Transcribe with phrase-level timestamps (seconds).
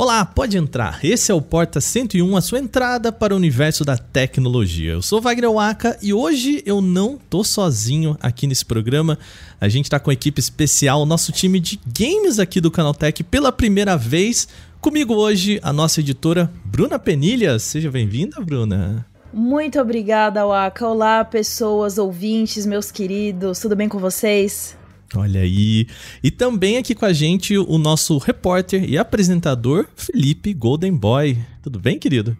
[0.00, 1.04] Olá, pode entrar.
[1.04, 4.92] Esse é o Porta 101, a sua entrada para o universo da tecnologia.
[4.92, 9.18] Eu sou Wagner Waka e hoje eu não tô sozinho aqui nesse programa.
[9.60, 13.50] A gente tá com a equipe especial, nosso time de games aqui do Canaltech pela
[13.50, 14.46] primeira vez.
[14.80, 17.58] Comigo hoje a nossa editora Bruna Penilha.
[17.58, 19.04] Seja bem-vinda, Bruna.
[19.32, 20.86] Muito obrigada, Waka.
[20.86, 23.58] Olá, pessoas, ouvintes, meus queridos.
[23.58, 24.77] Tudo bem com vocês?
[25.14, 25.86] Olha aí.
[26.22, 31.38] E também aqui com a gente o nosso repórter e apresentador, Felipe Golden Boy.
[31.62, 32.36] Tudo bem, querido?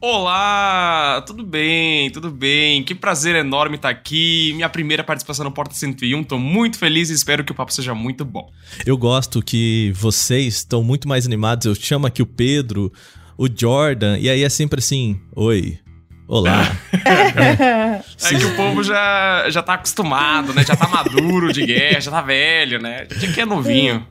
[0.00, 2.84] Olá, tudo bem, tudo bem.
[2.84, 4.52] Que prazer enorme estar aqui.
[4.54, 6.22] Minha primeira participação no Porta 101.
[6.22, 8.48] Tô muito feliz e espero que o papo seja muito bom.
[8.86, 11.66] Eu gosto que vocês estão muito mais animados.
[11.66, 12.92] Eu chamo aqui o Pedro,
[13.36, 15.80] o Jordan, e aí é sempre assim: Oi,
[16.28, 16.76] Olá.
[16.92, 20.62] é que o povo já, já tá acostumado, né?
[20.62, 23.06] Já tá maduro de guerra, já tá velho, né?
[23.10, 24.06] Já que é novinho.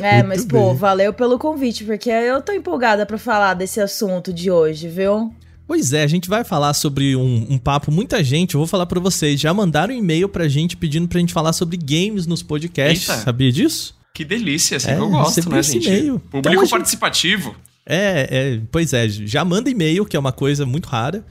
[0.00, 0.60] É, Muito mas, bem.
[0.60, 5.32] pô, valeu pelo convite, porque eu tô empolgada para falar desse assunto de hoje, viu?
[5.64, 7.92] Pois é, a gente vai falar sobre um, um papo.
[7.92, 11.20] Muita gente, eu vou falar para vocês, já mandaram um e-mail pra gente pedindo pra
[11.20, 13.08] gente falar sobre games nos podcasts.
[13.08, 13.22] Eita.
[13.22, 13.94] Sabia disso?
[14.12, 15.86] Que delícia, assim é, que eu gosto, né, gente?
[15.86, 16.18] E-mail.
[16.18, 17.54] Público então, participativo.
[17.86, 21.24] É, é, pois é, já manda e-mail, que é uma coisa muito rara.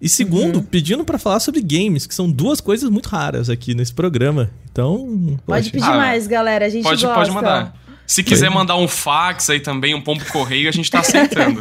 [0.00, 0.62] E segundo, uhum.
[0.62, 4.50] pedindo para falar sobre games, que são duas coisas muito raras aqui nesse programa.
[4.70, 5.38] Então.
[5.46, 6.66] Pode pedir ah, mais, galera.
[6.66, 7.18] A gente pode, gosta.
[7.18, 7.74] Pode mandar.
[8.06, 11.60] Se quiser mandar um fax aí também, um pombo correio, a gente tá aceitando.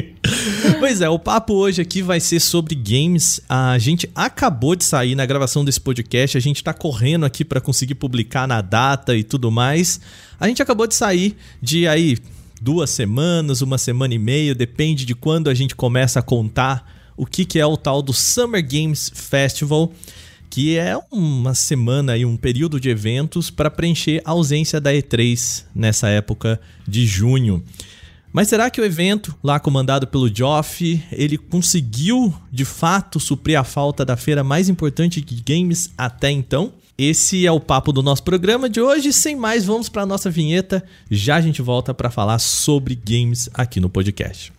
[0.78, 3.40] pois é, o papo hoje aqui vai ser sobre games.
[3.48, 7.62] A gente acabou de sair na gravação desse podcast, a gente tá correndo aqui para
[7.62, 10.00] conseguir publicar na data e tudo mais.
[10.38, 12.18] A gente acabou de sair de aí
[12.60, 17.26] duas semanas, uma semana e meia, depende de quando a gente começa a contar o
[17.26, 19.92] que, que é o tal do Summer Games Festival,
[20.50, 25.64] que é uma semana e um período de eventos para preencher a ausência da E3
[25.74, 27.62] nessa época de junho.
[28.32, 33.62] Mas será que o evento, lá comandado pelo Geoff, ele conseguiu de fato suprir a
[33.62, 36.72] falta da feira mais importante de games até então?
[36.96, 39.12] Esse é o papo do nosso programa de hoje.
[39.12, 40.84] Sem mais, vamos para a nossa vinheta.
[41.10, 44.53] Já a gente volta para falar sobre games aqui no podcast.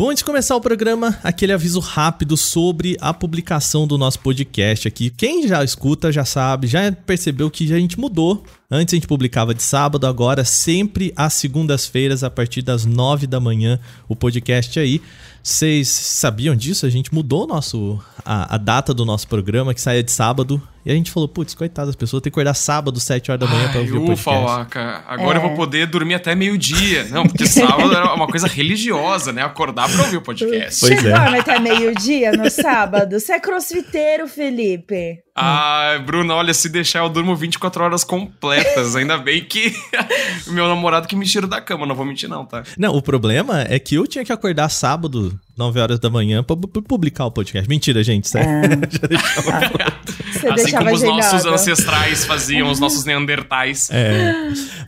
[0.00, 4.88] Bom, antes de começar o programa, aquele aviso rápido sobre a publicação do nosso podcast
[4.88, 5.10] aqui.
[5.10, 8.42] Quem já escuta já sabe, já percebeu que a gente mudou.
[8.70, 13.38] Antes a gente publicava de sábado, agora sempre às segundas-feiras, a partir das nove da
[13.38, 13.78] manhã,
[14.08, 15.02] o podcast aí.
[15.42, 16.84] Vocês sabiam disso?
[16.84, 20.60] A gente mudou nosso, a, a, data do nosso programa, que saía de sábado.
[20.84, 23.46] E a gente falou, putz, coitado, as pessoas têm que acordar sábado, 7 horas da
[23.46, 24.46] manhã Ai, pra ouvir ufa, o podcast.
[24.46, 25.04] Waka.
[25.06, 25.42] Agora é.
[25.42, 27.04] eu vou poder dormir até meio-dia.
[27.10, 29.42] Não, porque sábado era uma coisa religiosa, né?
[29.42, 30.80] Acordar pra ouvir o podcast.
[30.80, 31.12] Pois Você é.
[31.12, 33.18] dorme até meio-dia no sábado?
[33.18, 35.18] Você é crossfiteiro, Felipe?
[35.34, 38.96] Ah, Bruno, olha, se deixar eu durmo 24 horas completas.
[38.96, 39.74] Ainda bem que
[40.48, 42.62] meu namorado que me tira da cama, não vou mentir não, tá?
[42.76, 46.56] Não, o problema é que eu tinha que acordar sábado, 9 horas da manhã, pra
[46.56, 47.68] publicar o podcast.
[47.68, 48.50] Mentira, gente, sério.
[48.50, 49.90] É.
[50.52, 53.88] assim como os nossos ancestrais faziam, os nossos neandertais.
[53.90, 54.34] É.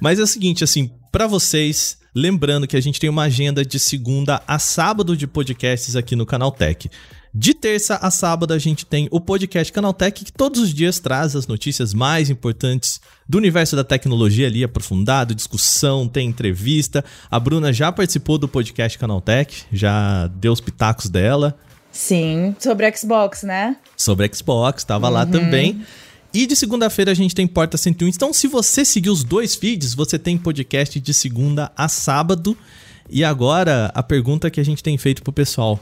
[0.00, 3.78] Mas é o seguinte, assim, para vocês, lembrando que a gente tem uma agenda de
[3.78, 6.90] segunda a sábado de podcasts aqui no Canal Tech.
[7.34, 11.34] De terça a sábado a gente tem o podcast Canaltech, que todos os dias traz
[11.34, 17.02] as notícias mais importantes do universo da tecnologia ali, aprofundado, discussão, tem entrevista.
[17.30, 21.56] A Bruna já participou do podcast Canaltech, já deu os pitacos dela.
[21.90, 23.78] Sim, sobre Xbox, né?
[23.96, 25.14] Sobre Xbox, tava uhum.
[25.14, 25.82] lá também.
[26.34, 28.08] E de segunda-feira a gente tem Porta 101.
[28.08, 32.54] Então, se você seguir os dois feeds, você tem podcast de segunda a sábado.
[33.08, 35.80] E agora, a pergunta que a gente tem feito pro pessoal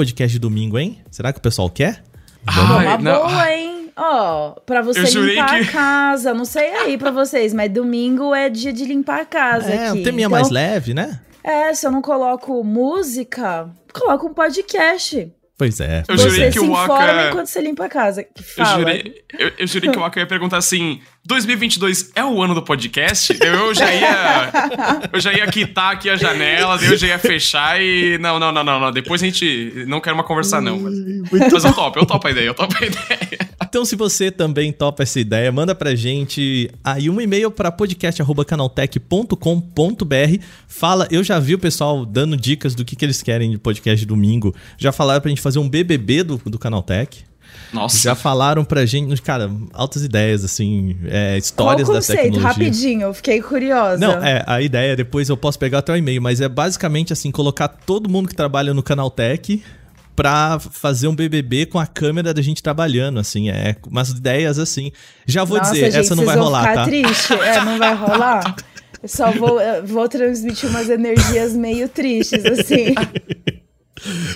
[0.00, 0.98] podcast de domingo, hein?
[1.10, 2.02] Será que o pessoal quer?
[2.42, 2.70] Vamos.
[2.70, 3.28] Ai, uma não.
[3.28, 3.92] boa, hein?
[3.94, 5.68] Ó, oh, pra você limpar que...
[5.68, 6.32] a casa.
[6.32, 9.70] Não sei aí pra vocês, mas domingo é dia de limpar a casa.
[9.70, 9.98] É, aqui.
[9.98, 11.20] um teminha então, mais leve, né?
[11.44, 15.30] É, se eu não coloco música, coloco um podcast.
[15.58, 16.02] Pois é.
[16.08, 16.94] Eu jurei você que o Waka...
[16.94, 18.24] informa enquanto você limpa a casa.
[18.24, 18.70] Que fala.
[18.70, 22.54] Eu, jurei, eu, eu jurei que o Waka ia perguntar assim: 2022 é o ano
[22.54, 23.36] do podcast?
[23.40, 24.50] Eu já ia.
[25.12, 28.16] Eu já ia quitar aqui a janela, eu já ia fechar e.
[28.18, 28.90] Não, não, não, não, não.
[28.90, 29.84] Depois a gente.
[29.86, 30.80] Não quero mais conversar, não.
[30.80, 30.94] Mas,
[31.52, 33.50] mas eu topo, eu topo a ideia, eu topo a ideia.
[33.62, 40.44] Então, se você também topa essa ideia, manda pra gente aí um e-mail para podcast.canaltech.com.br.
[40.66, 44.04] Fala, eu já vi o pessoal dando dicas do que, que eles querem de podcast
[44.04, 44.52] domingo.
[44.76, 47.29] Já falaram pra gente fazer um BBB do, do Canaltech.
[47.72, 47.98] Nossa.
[47.98, 52.18] Já falaram pra gente, cara, altas ideias, assim, é, histórias Qual o conceito?
[52.18, 52.48] da tecnologia.
[52.48, 53.98] Rapidinho, eu fiquei curiosa.
[53.98, 57.30] Não, é, a ideia, depois eu posso pegar até o e-mail, mas é basicamente assim,
[57.30, 59.62] colocar todo mundo que trabalha no Canaltech
[60.16, 64.92] pra fazer um BBB com a câmera da gente trabalhando, assim, é umas ideias assim.
[65.24, 66.84] Já vou Nossa, dizer, gente, essa não vai rolar, ficar tá?
[66.84, 67.32] triste.
[67.32, 68.56] É, não vai rolar.
[69.02, 72.94] Eu só vou, vou transmitir umas energias meio tristes, assim.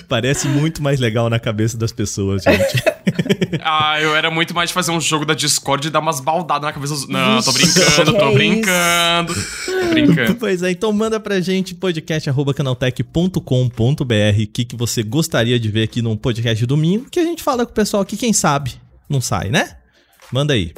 [0.07, 2.83] Parece muito mais legal na cabeça das pessoas, gente.
[3.63, 6.65] ah, eu era muito mais de fazer um jogo da Discord e dar umas baldadas
[6.65, 7.07] na cabeça dos.
[7.07, 9.33] Não, tô brincando, tô é brincando.
[9.33, 10.35] Tô brincando.
[10.35, 13.41] Pois é, então manda pra gente podcast.canaltech.com.br
[14.43, 17.41] o que, que você gostaria de ver aqui no podcast de domingo, que a gente
[17.43, 19.77] fala com o pessoal aqui, quem sabe não sai, né?
[20.31, 20.73] Manda aí.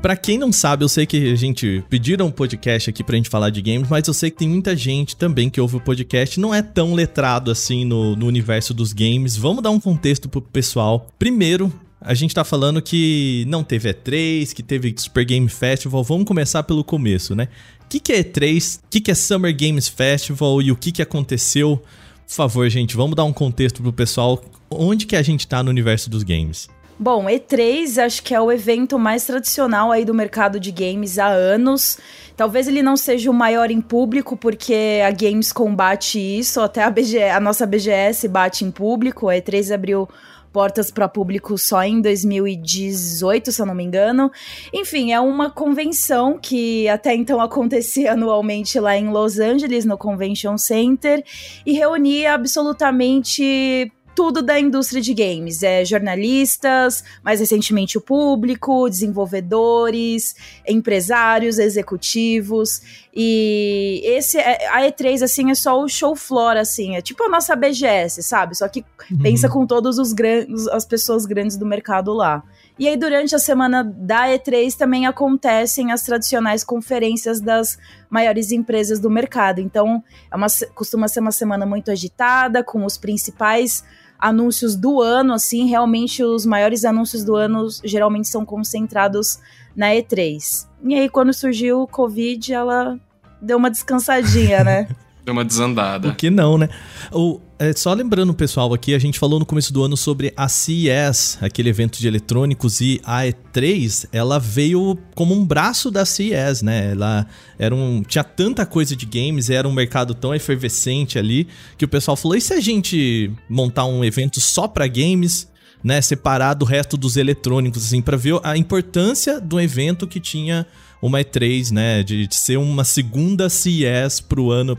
[0.00, 3.28] Para quem não sabe, eu sei que a gente pediram um podcast aqui pra gente
[3.28, 6.40] falar de games, mas eu sei que tem muita gente também que ouve o podcast,
[6.40, 9.36] não é tão letrado assim no, no universo dos games.
[9.36, 11.06] Vamos dar um contexto pro pessoal.
[11.18, 16.02] Primeiro, a gente tá falando que não teve E3, que teve Super Game Festival.
[16.02, 17.48] Vamos começar pelo começo, né?
[17.84, 18.78] O que, que é E3?
[18.78, 21.82] O que, que é Summer Games Festival e o que, que aconteceu?
[22.26, 24.42] Por favor, gente, vamos dar um contexto pro pessoal.
[24.70, 26.68] Onde que a gente tá no universo dos games?
[27.02, 31.28] Bom, E3 acho que é o evento mais tradicional aí do mercado de games há
[31.28, 31.98] anos.
[32.36, 36.90] Talvez ele não seja o maior em público, porque a Games combate isso, até a,
[36.90, 39.30] BG, a nossa BGS bate em público.
[39.30, 40.06] A E3 abriu
[40.52, 44.30] portas para público só em 2018, se eu não me engano.
[44.70, 50.58] Enfim, é uma convenção que até então acontecia anualmente lá em Los Angeles, no Convention
[50.58, 51.24] Center,
[51.64, 55.62] e reunia absolutamente tudo da indústria de games.
[55.62, 60.34] É jornalistas, mais recentemente o público, desenvolvedores,
[60.66, 62.82] empresários, executivos.
[63.14, 67.28] E esse é, a E3 assim é só o show floor assim, é tipo a
[67.28, 68.56] nossa BGS, sabe?
[68.56, 69.18] Só que uhum.
[69.18, 72.42] pensa com todos os grandes as pessoas grandes do mercado lá.
[72.80, 77.78] E aí, durante a semana da E3 também acontecem as tradicionais conferências das
[78.08, 79.60] maiores empresas do mercado.
[79.60, 80.02] Então,
[80.32, 83.84] é uma, costuma ser uma semana muito agitada, com os principais
[84.20, 89.38] anúncios do ano, assim, realmente os maiores anúncios do ano geralmente são concentrados
[89.74, 90.66] na E3.
[90.84, 92.98] E aí, quando surgiu o Covid, ela
[93.40, 94.88] deu uma descansadinha, né?
[95.22, 96.08] Deu uma desandada.
[96.08, 96.70] Por que não, né?
[97.12, 100.48] O, é, só lembrando, pessoal, aqui a gente falou no começo do ano sobre a
[100.48, 106.62] CES, aquele evento de eletrônicos, e a E3, ela veio como um braço da CES,
[106.62, 106.92] né?
[106.92, 107.26] Ela
[107.58, 111.46] era um, tinha tanta coisa de games, era um mercado tão efervescente ali,
[111.76, 115.50] que o pessoal falou: e se a gente montar um evento só para games?
[115.82, 120.66] Né, separar do resto dos eletrônicos, assim, para ver a importância do evento que tinha
[121.00, 122.02] uma E3, né?
[122.02, 124.76] De, de ser uma segunda CES pro ano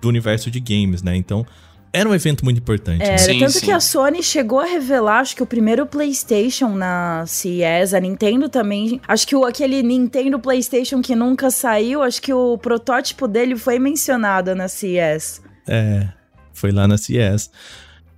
[0.00, 1.16] do universo de games, né?
[1.16, 1.44] Então,
[1.92, 3.02] era um evento muito importante.
[3.02, 3.64] Era, sim, tanto sim.
[3.66, 8.48] que a Sony chegou a revelar, acho que o primeiro PlayStation na CES, a Nintendo
[8.48, 9.00] também.
[9.08, 13.78] Acho que o, aquele Nintendo PlayStation que nunca saiu, acho que o protótipo dele foi
[13.78, 15.42] mencionado na CES.
[15.66, 16.08] É,
[16.52, 17.50] foi lá na CES.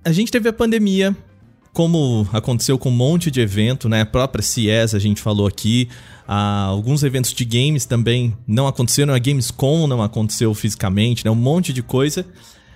[0.05, 1.15] A gente teve a pandemia,
[1.71, 4.01] como aconteceu com um monte de evento, né?
[4.01, 5.89] A própria CES a gente falou aqui.
[6.27, 9.13] Ah, alguns eventos de games também não aconteceram.
[9.13, 11.31] A Gamescom não aconteceu fisicamente, né?
[11.31, 12.25] Um monte de coisa.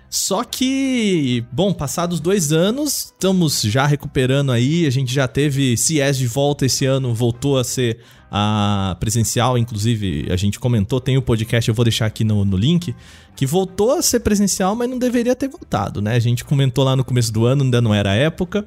[0.10, 4.86] Só que, bom, passados dois anos, estamos já recuperando aí.
[4.86, 8.00] A gente já teve CES de volta esse ano, voltou a ser
[8.32, 9.58] a presencial.
[9.58, 12.96] Inclusive, a gente comentou, tem o podcast, eu vou deixar aqui no, no link,
[13.36, 16.16] que voltou a ser presencial, mas não deveria ter voltado, né?
[16.16, 18.66] A gente comentou lá no começo do ano, ainda não era a época.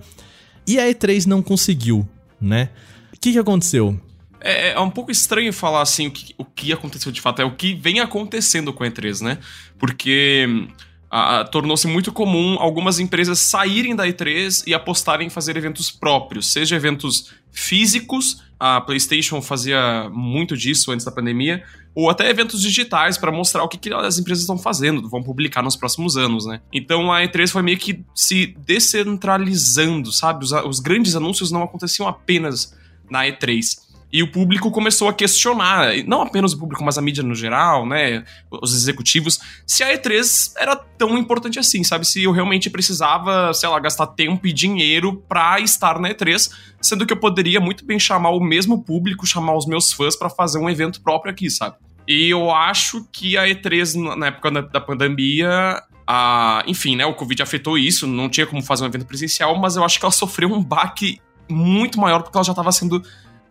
[0.67, 2.07] E a E3 não conseguiu,
[2.39, 2.69] né?
[3.15, 3.99] O que, que aconteceu?
[4.43, 7.45] É, é, um pouco estranho falar assim o que, o que aconteceu de fato, é
[7.45, 9.39] o que vem acontecendo com a E3, né?
[9.79, 10.47] Porque
[11.51, 16.77] tornou-se muito comum algumas empresas saírem da E3 e apostarem em fazer eventos próprios, seja
[16.77, 21.65] eventos físicos, a PlayStation fazia muito disso antes da pandemia,
[21.95, 25.63] ou até eventos digitais para mostrar o que, que, as empresas estão fazendo, vão publicar
[25.63, 26.61] nos próximos anos, né?
[26.73, 30.45] Então a E3 foi meio que se descentralizando, sabe?
[30.45, 32.77] Os, os grandes anúncios não aconteciam apenas
[33.11, 33.90] na E3.
[34.13, 37.87] E o público começou a questionar, não apenas o público, mas a mídia no geral,
[37.87, 38.25] né?
[38.51, 42.05] Os executivos, se a E3 era tão importante assim, sabe?
[42.05, 46.51] Se eu realmente precisava, sei lá, gastar tempo e dinheiro pra estar na E3,
[46.81, 50.29] sendo que eu poderia muito bem chamar o mesmo público, chamar os meus fãs para
[50.29, 51.77] fazer um evento próprio aqui, sabe?
[52.09, 57.07] E eu acho que a E3, na época da pandemia, a, enfim, né?
[57.07, 60.05] O Covid afetou isso, não tinha como fazer um evento presencial, mas eu acho que
[60.05, 63.01] ela sofreu um baque muito maior porque ela já estava sendo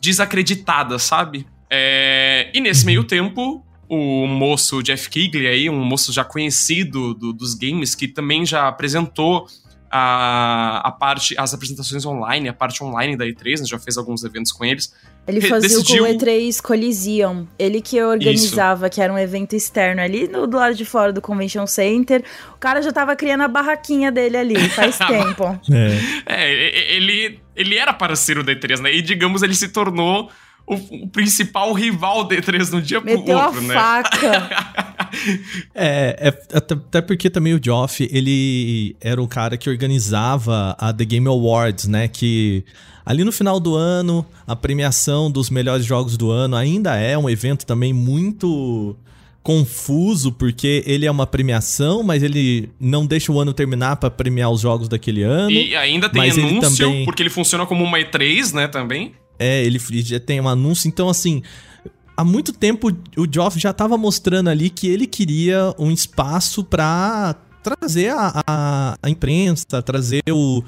[0.01, 1.45] desacreditada, sabe?
[1.69, 2.49] É...
[2.53, 7.53] E nesse meio tempo, o moço Jeff Kigley aí, um moço já conhecido do, dos
[7.53, 9.47] games, que também já apresentou
[9.91, 14.23] a, a parte, as apresentações online, a parte online da E3, né, já fez alguns
[14.23, 14.93] eventos com eles.
[15.27, 16.03] Ele fazia decidiu...
[16.03, 17.47] o E3 Coliseum.
[17.57, 18.95] Ele que organizava, Isso.
[18.95, 22.23] que era um evento externo ali no, do lado de fora do Convention Center.
[22.55, 25.59] O cara já tava criando a barraquinha dele ali, faz tempo.
[26.25, 26.33] É.
[26.33, 28.93] é, ele, ele era parceiro da E3, né?
[28.93, 30.31] E digamos, ele se tornou
[30.65, 33.73] o, o principal rival da E3 no dia Meteu pro outro, a né?
[33.73, 34.97] faca.
[35.73, 41.05] é, é, até porque também o Geoff, ele era o cara que organizava a The
[41.05, 42.07] Game Awards, né?
[42.07, 42.63] Que
[43.05, 47.29] ali no final do ano, a premiação dos melhores jogos do ano ainda é um
[47.29, 48.95] evento também muito
[49.41, 54.51] confuso porque ele é uma premiação, mas ele não deixa o ano terminar para premiar
[54.51, 55.51] os jogos daquele ano.
[55.51, 57.05] E ainda tem anúncio, também...
[57.05, 59.13] porque ele funciona como uma E3, né, também.
[59.39, 61.41] É, ele já tem um anúncio, então assim,
[62.19, 67.33] há muito tempo o Geoff já estava mostrando ali que ele queria um espaço para
[67.63, 70.61] trazer a, a, a, imprensa, trazer o,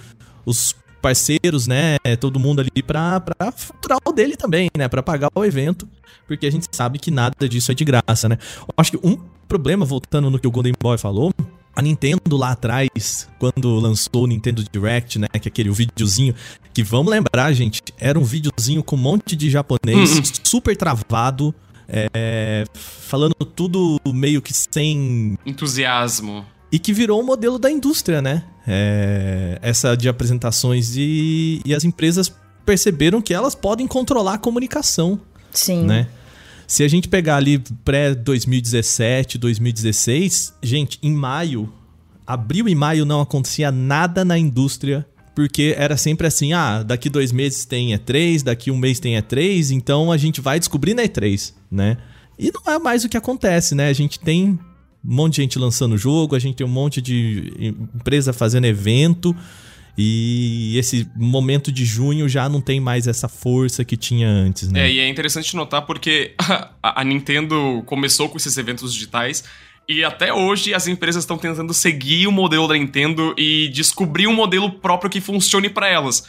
[0.46, 3.22] os parceiros, né, todo mundo ali para
[3.54, 5.90] faturar o dele também, né, para pagar o evento,
[6.26, 8.38] porque a gente sabe que nada disso é de graça, né.
[8.62, 11.34] Eu acho que um problema, voltando no que o Golden Boy falou,
[11.76, 15.28] a Nintendo lá atrás, quando lançou o Nintendo Direct, né?
[15.28, 16.36] Que é aquele videozinho.
[16.74, 20.24] Que vamos lembrar, gente, era um videozinho com um monte de japonês, uhum.
[20.44, 21.54] super travado.
[21.94, 25.38] É, falando tudo meio que sem.
[25.46, 26.46] Entusiasmo.
[26.72, 28.46] E que virou um modelo da indústria, né?
[28.66, 32.34] É, essa de apresentações e, e as empresas
[32.66, 35.20] perceberam que elas podem controlar a comunicação.
[35.52, 35.84] Sim.
[35.84, 36.08] Né?
[36.72, 41.70] Se a gente pegar ali pré-2017, 2016, gente, em maio,
[42.26, 47.34] abril e maio não acontecia nada na indústria porque era sempre assim: ah, daqui dois
[47.34, 51.52] meses tem E3, daqui um mês tem E3, então a gente vai descobrir na E3,
[51.70, 51.98] né?
[52.40, 53.90] E não é mais o que acontece, né?
[53.90, 54.58] A gente tem
[55.04, 59.36] um monte de gente lançando jogo, a gente tem um monte de empresa fazendo evento.
[59.98, 64.88] E esse momento de junho já não tem mais essa força que tinha antes, né?
[64.88, 66.34] É, e é interessante notar porque
[66.82, 69.44] a, a Nintendo começou com esses eventos digitais
[69.88, 74.34] e até hoje as empresas estão tentando seguir o modelo da Nintendo e descobrir um
[74.34, 76.26] modelo próprio que funcione para elas.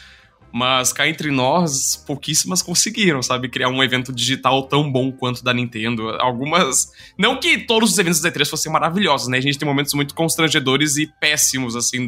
[0.52, 3.48] Mas cá entre nós, pouquíssimas conseguiram, sabe?
[3.48, 6.10] Criar um evento digital tão bom quanto da Nintendo.
[6.20, 6.92] Algumas.
[7.18, 9.38] Não que todos os eventos da E3 fossem maravilhosos, né?
[9.38, 12.06] A gente tem momentos muito constrangedores e péssimos, assim,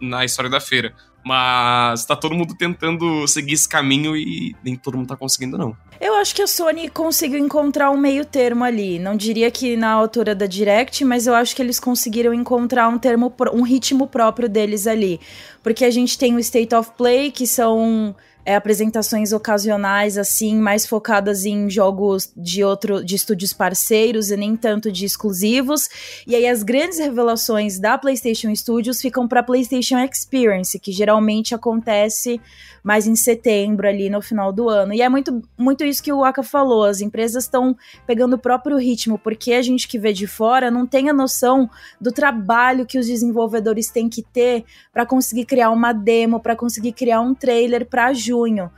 [0.00, 0.94] na história da feira.
[1.24, 5.76] Mas tá todo mundo tentando seguir esse caminho e nem todo mundo tá conseguindo, não.
[6.00, 8.98] Eu acho que a Sony conseguiu encontrar um meio termo ali.
[8.98, 12.98] Não diria que na altura da Direct, mas eu acho que eles conseguiram encontrar um
[12.98, 15.20] termo, um ritmo próprio deles ali.
[15.62, 20.86] Porque a gente tem o State of Play, que são é, apresentações ocasionais, assim, mais
[20.86, 25.88] focadas em jogos de outro, de estúdios parceiros e nem tanto de exclusivos.
[26.26, 32.40] E aí as grandes revelações da PlayStation Studios ficam para PlayStation Experience, que geralmente acontece
[32.82, 34.92] mais em setembro, ali no final do ano.
[34.92, 38.76] E é muito, muito isso que o Aka falou: as empresas estão pegando o próprio
[38.76, 41.70] ritmo, porque a gente que vê de fora não tem a noção
[42.00, 46.92] do trabalho que os desenvolvedores têm que ter para conseguir criar uma demo, para conseguir
[46.92, 48.70] criar um trailer para junho.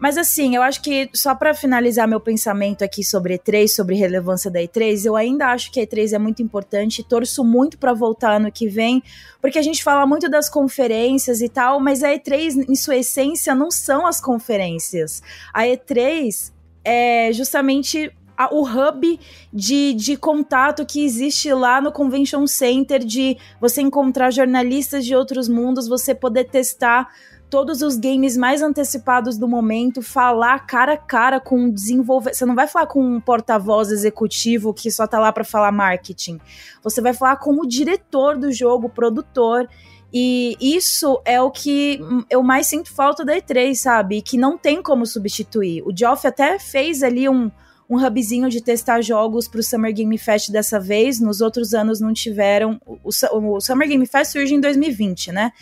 [0.00, 4.50] Mas assim, eu acho que só para finalizar meu pensamento aqui sobre E3, sobre relevância
[4.50, 8.36] da E3, eu ainda acho que a E3 é muito importante, torço muito para voltar
[8.36, 9.02] ano que vem,
[9.42, 13.54] porque a gente fala muito das conferências e tal, mas a E3 em sua essência
[13.54, 15.22] não são as conferências.
[15.52, 16.50] A E3
[16.82, 18.10] é justamente
[18.50, 19.20] o hub
[19.52, 25.46] de, de contato que existe lá no Convention Center, de você encontrar jornalistas de outros
[25.46, 27.06] mundos, você poder testar
[27.50, 32.34] todos os games mais antecipados do momento, falar cara a cara com o desenvolvedor.
[32.34, 36.40] Você não vai falar com um porta-voz executivo que só tá lá para falar marketing.
[36.82, 39.68] Você vai falar com o diretor do jogo, o produtor.
[40.12, 44.22] E isso é o que eu mais sinto falta da E3, sabe?
[44.22, 45.82] Que não tem como substituir.
[45.82, 47.50] O Geoff até fez ali um,
[47.88, 51.20] um hubzinho de testar jogos para o Summer Game Fest dessa vez.
[51.20, 52.80] Nos outros anos não tiveram.
[52.86, 55.52] O, o Summer Game Fest surge em 2020, né?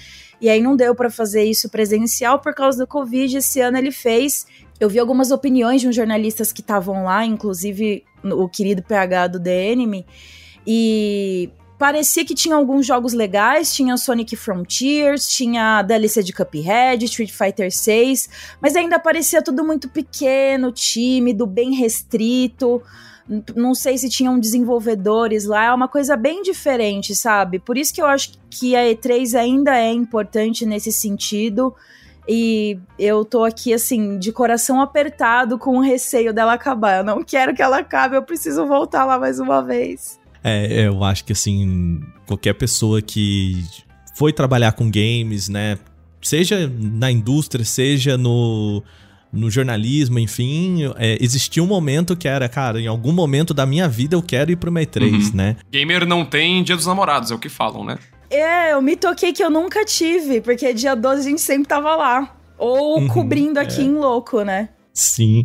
[0.41, 3.37] E aí não deu para fazer isso presencial por causa do Covid.
[3.37, 4.47] Esse ano ele fez.
[4.79, 9.41] Eu vi algumas opiniões de uns jornalistas que estavam lá, inclusive o querido PH do
[9.41, 10.07] The Enemy,
[10.67, 17.31] e parecia que tinha alguns jogos legais, tinha Sonic Frontiers, tinha DLC de Cuphead, Street
[17.31, 18.29] Fighter 6,
[18.61, 22.83] mas ainda parecia tudo muito pequeno, tímido, bem restrito
[23.55, 27.59] não sei se tinham desenvolvedores lá, é uma coisa bem diferente, sabe?
[27.59, 31.75] Por isso que eu acho que a E3 ainda é importante nesse sentido.
[32.27, 36.99] E eu tô aqui, assim, de coração apertado com o receio dela acabar.
[36.99, 40.19] Eu não quero que ela acabe, eu preciso voltar lá mais uma vez.
[40.45, 43.65] É, eu acho que, assim, qualquer pessoa que
[44.15, 45.79] foi trabalhar com games, né?
[46.21, 48.83] Seja na indústria, seja no,
[49.33, 53.89] no jornalismo, enfim, é, existia um momento que era, cara, em algum momento da minha
[53.89, 55.31] vida eu quero ir pro uma E3, uhum.
[55.35, 55.57] né?
[55.71, 57.99] Gamer não tem dia dos namorados, é o que falam, né?
[58.31, 61.97] É, eu me toquei que eu nunca tive, porque dia 12 a gente sempre tava
[61.97, 62.35] lá.
[62.59, 63.85] Ou uhum, cobrindo aqui é.
[63.85, 64.69] em louco, né?
[64.93, 65.45] Sim.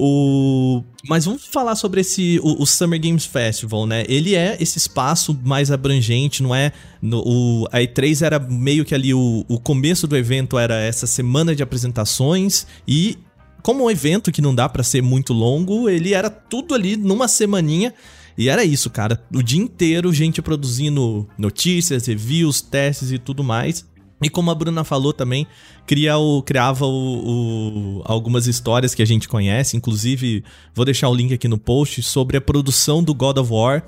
[0.00, 0.84] O...
[1.08, 4.04] Mas vamos falar sobre esse o, o, Summer Games Festival, né?
[4.08, 6.70] Ele é esse espaço mais abrangente, não é?
[7.02, 11.06] No, o, a E3 era meio que ali o, o começo do evento era essa
[11.06, 13.18] semana de apresentações e
[13.60, 17.26] como um evento que não dá para ser muito longo, ele era tudo ali numa
[17.26, 17.92] semaninha.
[18.36, 19.20] E era isso, cara.
[19.34, 23.84] O dia inteiro, gente produzindo notícias, reviews, testes e tudo mais.
[24.20, 25.46] E como a Bruna falou também,
[25.86, 29.76] cria o, criava o, o, algumas histórias que a gente conhece.
[29.76, 30.42] Inclusive,
[30.74, 33.84] vou deixar o link aqui no post sobre a produção do God of War.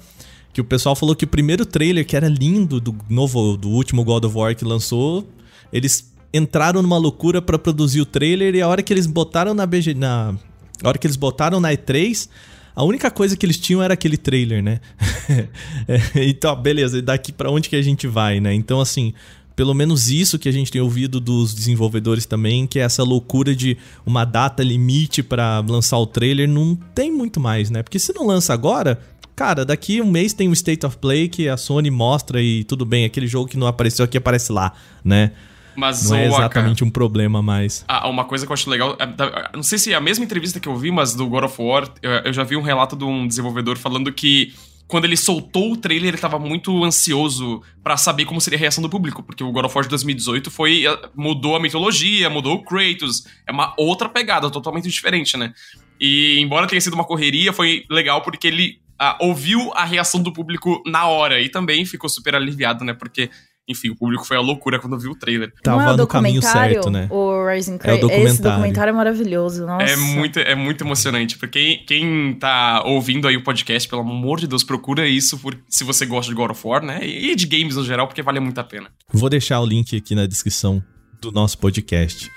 [0.52, 4.04] Que o pessoal falou que o primeiro trailer, que era lindo, do novo, do último
[4.04, 5.26] God of War que lançou,
[5.72, 9.66] eles entraram numa loucura para produzir o trailer e a hora que eles botaram na
[9.66, 9.94] BG.
[9.94, 10.34] Na,
[10.82, 12.28] a hora que eles botaram na E3,
[12.74, 14.80] a única coisa que eles tinham era aquele trailer, né?
[15.88, 18.52] É, então, beleza, e daqui para onde que a gente vai, né?
[18.52, 19.14] Então, assim,
[19.60, 23.54] pelo menos isso que a gente tem ouvido dos desenvolvedores também, que é essa loucura
[23.54, 23.76] de
[24.06, 27.82] uma data limite para lançar o trailer, não tem muito mais, né?
[27.82, 28.98] Porque se não lança agora,
[29.36, 32.86] cara, daqui um mês tem o State of Play que a Sony mostra e tudo
[32.86, 34.72] bem, aquele jogo que não apareceu aqui aparece lá,
[35.04, 35.32] né?
[35.76, 37.84] Mas não é exatamente um problema mais.
[37.86, 40.58] Ah, uma coisa que eu acho legal, é, não sei se é a mesma entrevista
[40.58, 41.86] que eu vi, mas do God of War,
[42.24, 44.54] eu já vi um relato de um desenvolvedor falando que
[44.90, 48.82] quando ele soltou o trailer, ele tava muito ansioso para saber como seria a reação
[48.82, 52.56] do público, porque o God of War de 2018 foi eh, mudou a mitologia, mudou
[52.56, 55.54] o Kratos, é uma outra pegada totalmente diferente, né?
[56.00, 60.32] E embora tenha sido uma correria, foi legal porque ele ah, ouviu a reação do
[60.32, 62.92] público na hora e também ficou super aliviado, né?
[62.92, 63.30] Porque
[63.68, 65.52] enfim, o público foi a loucura quando viu o trailer.
[65.62, 67.06] Tava é no caminho certo, né?
[67.10, 67.90] O Rising Cry.
[67.90, 68.32] É o documentário.
[68.32, 69.84] Esse documentário é maravilhoso, nossa.
[69.84, 71.38] É muito, é muito emocionante.
[71.38, 75.56] Porque quem, quem tá ouvindo aí o podcast, pelo amor de Deus, procura isso por,
[75.68, 77.06] se você gosta de God of War, né?
[77.06, 78.90] E de games no geral, porque vale muito a pena.
[79.12, 80.82] Vou deixar o link aqui na descrição
[81.20, 82.28] do nosso podcast.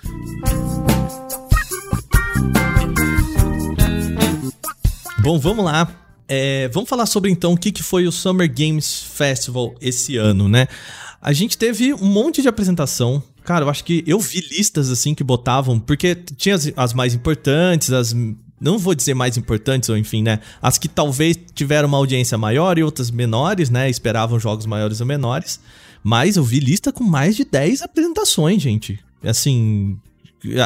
[5.19, 5.89] Bom, vamos lá.
[6.27, 10.47] É, vamos falar sobre então o que, que foi o Summer Games Festival esse ano,
[10.47, 10.67] né?
[11.23, 13.23] A gente teve um monte de apresentação.
[13.45, 17.13] Cara, eu acho que eu vi listas assim que botavam, porque tinha as, as mais
[17.13, 18.13] importantes, as
[18.59, 20.41] não vou dizer mais importantes, ou enfim, né?
[20.61, 23.89] As que talvez tiveram uma audiência maior e outras menores, né?
[23.89, 25.61] Esperavam jogos maiores ou menores.
[26.03, 28.99] Mas eu vi lista com mais de 10 apresentações, gente.
[29.23, 29.97] Assim,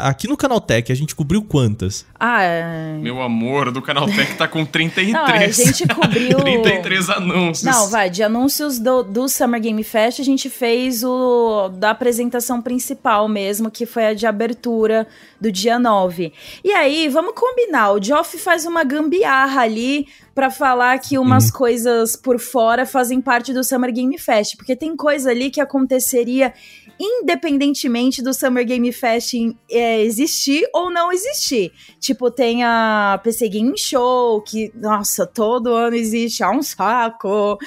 [0.01, 2.03] Aqui no Canaltech, a gente cobriu quantas?
[2.19, 2.97] Ah, é...
[2.97, 5.13] Meu amor, do Canaltech tá com 33.
[5.13, 6.37] Não, a gente cobriu...
[6.41, 7.63] 33 anúncios.
[7.63, 12.61] Não, vai, de anúncios do, do Summer Game Fest, a gente fez o da apresentação
[12.61, 15.07] principal mesmo, que foi a de abertura
[15.39, 16.33] do dia 9.
[16.63, 21.51] E aí, vamos combinar, o Geoff faz uma gambiarra ali para falar que umas uhum.
[21.51, 26.53] coisas por fora fazem parte do Summer Game Fest, porque tem coisa ali que aconteceria
[26.99, 29.33] independentemente do Summer Game Fest
[29.69, 31.71] é, existir ou não existir.
[31.99, 37.57] Tipo, tem a PC Game Show, que, nossa, todo ano existe, é um saco.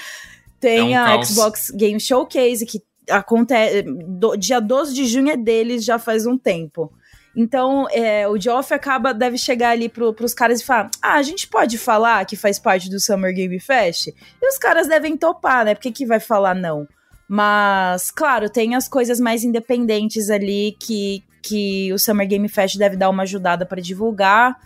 [0.59, 1.29] Tem é um a caos.
[1.29, 3.83] Xbox Game Showcase, que acontece.
[3.83, 6.93] Do, dia 12 de junho é deles já faz um tempo.
[7.35, 11.23] Então, é, o Geoff acaba, deve chegar ali pro, pros caras e falar: Ah, a
[11.23, 14.09] gente pode falar que faz parte do Summer Game Fest?
[14.09, 15.75] E os caras devem topar, né?
[15.75, 16.89] Porque que vai falar não?
[17.33, 22.97] Mas, claro, tem as coisas mais independentes ali que, que o Summer Game Fest deve
[22.97, 24.59] dar uma ajudada para divulgar.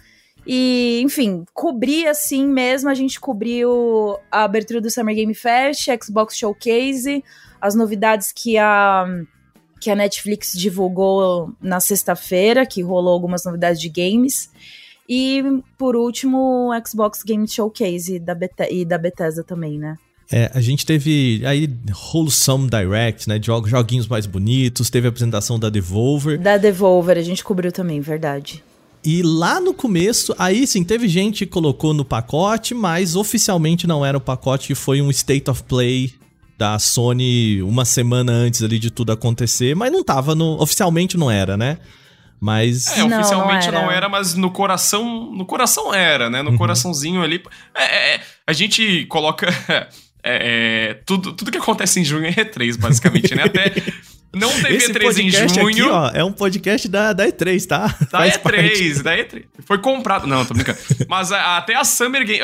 [0.47, 6.39] E, enfim, cobrir assim mesmo, a gente cobriu a abertura do Summer Game Fest, Xbox
[6.39, 7.23] Showcase,
[7.61, 9.05] as novidades que a
[9.79, 14.51] que a Netflix divulgou na sexta-feira, que rolou algumas novidades de games.
[15.07, 15.43] E,
[15.77, 18.35] por último, o Xbox Game Showcase da
[18.71, 19.99] e da Bethesda também, né?
[20.31, 21.69] É, a gente teve aí
[22.13, 23.39] Wholesome Direct, né?
[23.43, 26.41] Jogos, joguinhos mais bonitos, teve a apresentação da Devolver.
[26.41, 28.63] Da Devolver, a gente cobriu também, verdade.
[29.05, 34.05] E lá no começo, aí sim, teve gente que colocou no pacote, mas oficialmente não
[34.05, 36.15] era o pacote, foi um State of Play
[36.57, 40.61] da Sony uma semana antes ali de tudo acontecer, mas não tava no.
[40.61, 41.79] Oficialmente não era, né?
[42.41, 42.97] Mas.
[42.97, 43.83] É, oficialmente não, não, era.
[43.83, 44.09] não, era.
[44.09, 45.33] mas no coração.
[45.33, 46.43] No coração era, né?
[46.43, 46.59] No uhum.
[46.59, 47.43] coraçãozinho ali.
[47.75, 49.47] É, é, é a gente coloca.
[50.25, 53.43] É, é, tudo, tudo que acontece em junho é E3, basicamente, né?
[53.45, 53.73] Até.
[54.35, 55.69] Não teve Esse E3 em junho.
[55.69, 57.87] Aqui, ó, é um podcast da, da E3, tá?
[58.11, 59.03] Da Faz E3, parte.
[59.03, 59.45] da E3.
[59.67, 60.27] Foi comprado.
[60.27, 60.79] Não, tô brincando.
[61.09, 62.41] Mas a, até a Summer Game.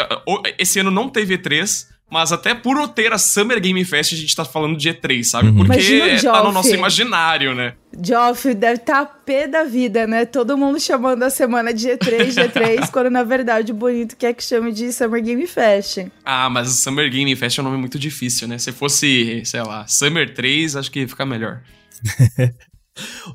[0.58, 4.34] Esse ano não teve E3, Mas até por ter a Summer Game Fest, a gente
[4.34, 5.48] tá falando de E3, sabe?
[5.48, 5.58] Uhum.
[5.58, 7.74] Porque Imagina o tá no nosso imaginário, né?
[8.02, 10.24] Geoff deve estar tá pé da vida, né?
[10.24, 14.42] Todo mundo chamando a semana de G3, G3, quando na verdade o bonito quer que
[14.42, 16.06] chame de Summer Game Fest.
[16.24, 18.58] Ah, mas Summer Game Fest é um nome muito difícil, né?
[18.58, 21.60] Se fosse, sei lá, Summer 3, acho que fica melhor.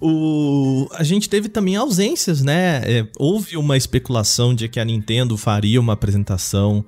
[0.01, 2.81] O, a gente teve também ausências, né?
[2.85, 6.85] É, houve uma especulação de que a Nintendo faria uma apresentação,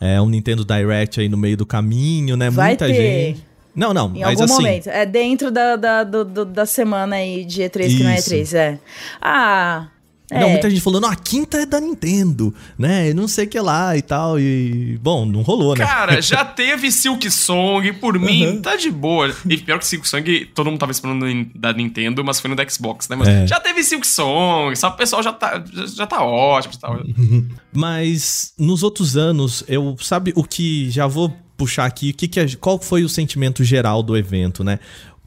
[0.00, 2.50] é, um Nintendo Direct aí no meio do caminho, né?
[2.50, 2.94] Vai Muita ter.
[2.94, 3.44] gente.
[3.74, 4.62] Não, não, Em mas algum assim.
[4.64, 4.88] momento.
[4.88, 8.30] É dentro da, da, do- do- da semana aí de E3 que não é Isso.
[8.34, 8.78] E3, é.
[9.22, 9.86] Ah.
[10.30, 10.40] É.
[10.40, 13.08] Não, muita gente falando, não, a quinta é da Nintendo, né?
[13.10, 14.38] E Não sei o que lá e tal.
[14.38, 14.98] E.
[15.02, 15.84] Bom, não rolou, né?
[15.86, 19.34] Cara, já teve Silk Song, por mim, tá de boa.
[19.48, 22.68] E pior que Silk Song, todo mundo tava esperando da Nintendo, mas foi no da
[22.68, 23.16] Xbox, né?
[23.16, 23.46] Mas É.
[23.46, 24.94] já teve Silk Song, sabe?
[24.96, 26.74] O pessoal já tá, já, já tá ótimo.
[26.74, 27.48] Já tá ótimo.
[27.72, 32.38] Mas nos outros anos, eu sabe o que já vou puxar aqui, o que, que
[32.40, 34.78] é- qual foi o sentimento geral do evento, né?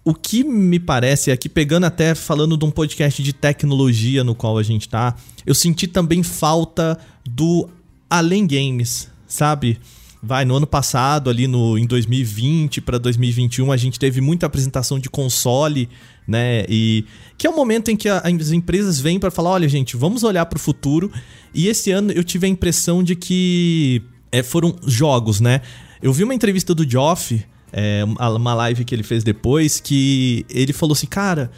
[0.03, 4.57] O que me parece aqui, pegando até falando de um podcast de tecnologia no qual
[4.57, 7.69] a gente tá, eu senti também falta do
[8.09, 9.79] Além Games, sabe?
[10.23, 14.99] Vai, no ano passado, ali no, em 2020 para 2021, a gente teve muita apresentação
[14.99, 15.87] de console,
[16.27, 16.63] né?
[16.69, 17.05] E
[17.37, 20.23] que é o momento em que a- as empresas vêm para falar: olha, gente, vamos
[20.23, 21.11] olhar para o futuro.
[21.55, 25.61] E esse ano eu tive a impressão de que é, foram jogos, né?
[26.03, 30.73] Eu vi uma entrevista do Geoff, é, uma live que ele fez depois, que ele
[30.73, 31.51] falou assim: cara,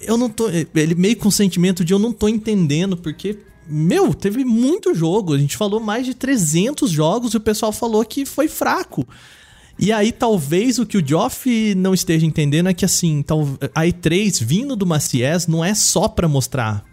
[0.00, 0.48] eu não tô.
[0.48, 3.38] Ele meio com o sentimento de eu não tô entendendo, porque.
[3.72, 5.32] Meu, teve muito jogo.
[5.32, 9.06] A gente falou mais de 300 jogos e o pessoal falou que foi fraco.
[9.78, 13.24] E aí, talvez o que o Geoff não esteja entendendo é que, assim,
[13.74, 16.84] a E3 vindo do Macies não é só pra mostrar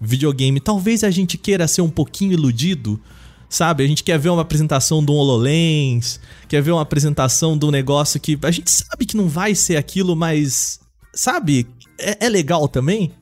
[0.00, 0.60] videogame.
[0.60, 3.00] Talvez a gente queira ser um pouquinho iludido,
[3.54, 3.84] sabe?
[3.84, 8.36] A gente quer ver uma apresentação do HoloLens, quer ver uma apresentação um negócio que
[8.42, 10.80] a gente sabe que não vai ser aquilo, mas,
[11.14, 11.66] sabe?
[11.98, 13.12] É, é legal também.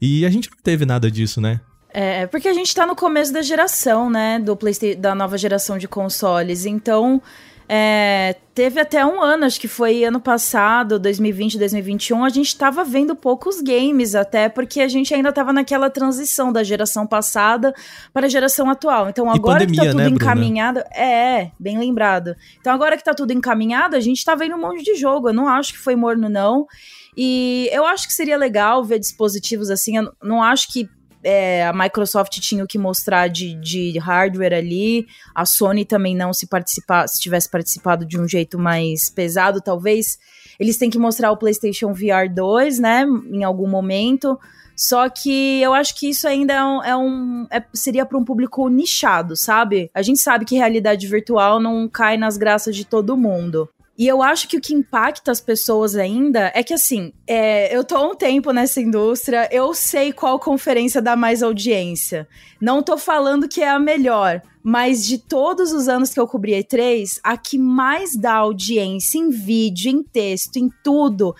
[0.00, 1.60] E a gente não teve nada disso, né?
[1.88, 4.38] É, porque a gente tá no começo da geração, né?
[4.38, 6.66] Do PlayStation, da nova geração de consoles.
[6.66, 7.22] Então,
[7.68, 12.82] é, teve até um ano, acho que foi ano passado, 2020, 2021, a gente tava
[12.82, 17.74] vendo poucos games até, porque a gente ainda tava naquela transição da geração passada
[18.10, 19.10] para a geração atual.
[19.10, 20.16] Então, agora que pandemia, tá tudo né, Bruna?
[20.16, 20.80] encaminhado.
[20.94, 22.34] É, bem lembrado.
[22.58, 25.28] Então, agora que tá tudo encaminhado, a gente tá vendo um monte de jogo.
[25.28, 26.66] Eu não acho que foi morno, não.
[27.14, 29.98] E eu acho que seria legal ver dispositivos assim.
[29.98, 30.88] Eu não acho que
[31.22, 35.06] é, a Microsoft tinha o que mostrar de, de hardware ali.
[35.34, 40.18] A Sony também não, se participar, se tivesse participado de um jeito mais pesado, talvez.
[40.58, 43.04] Eles têm que mostrar o PlayStation VR 2, né?
[43.30, 44.38] Em algum momento.
[44.76, 46.82] Só que eu acho que isso ainda é um.
[46.84, 49.90] é um- é- seria para um público nichado, sabe?
[49.92, 53.68] A gente sabe que realidade virtual não cai nas graças de todo mundo.
[53.98, 57.82] E eu acho que o que impacta as pessoas ainda é que, assim, é, eu
[57.82, 62.28] tô há um tempo nessa indústria, eu sei qual conferência dá mais audiência.
[62.60, 66.52] Não tô falando que é a melhor, mas de todos os anos que eu cobri
[66.52, 71.34] E3, a que mais dá audiência em vídeo, em texto, em tudo,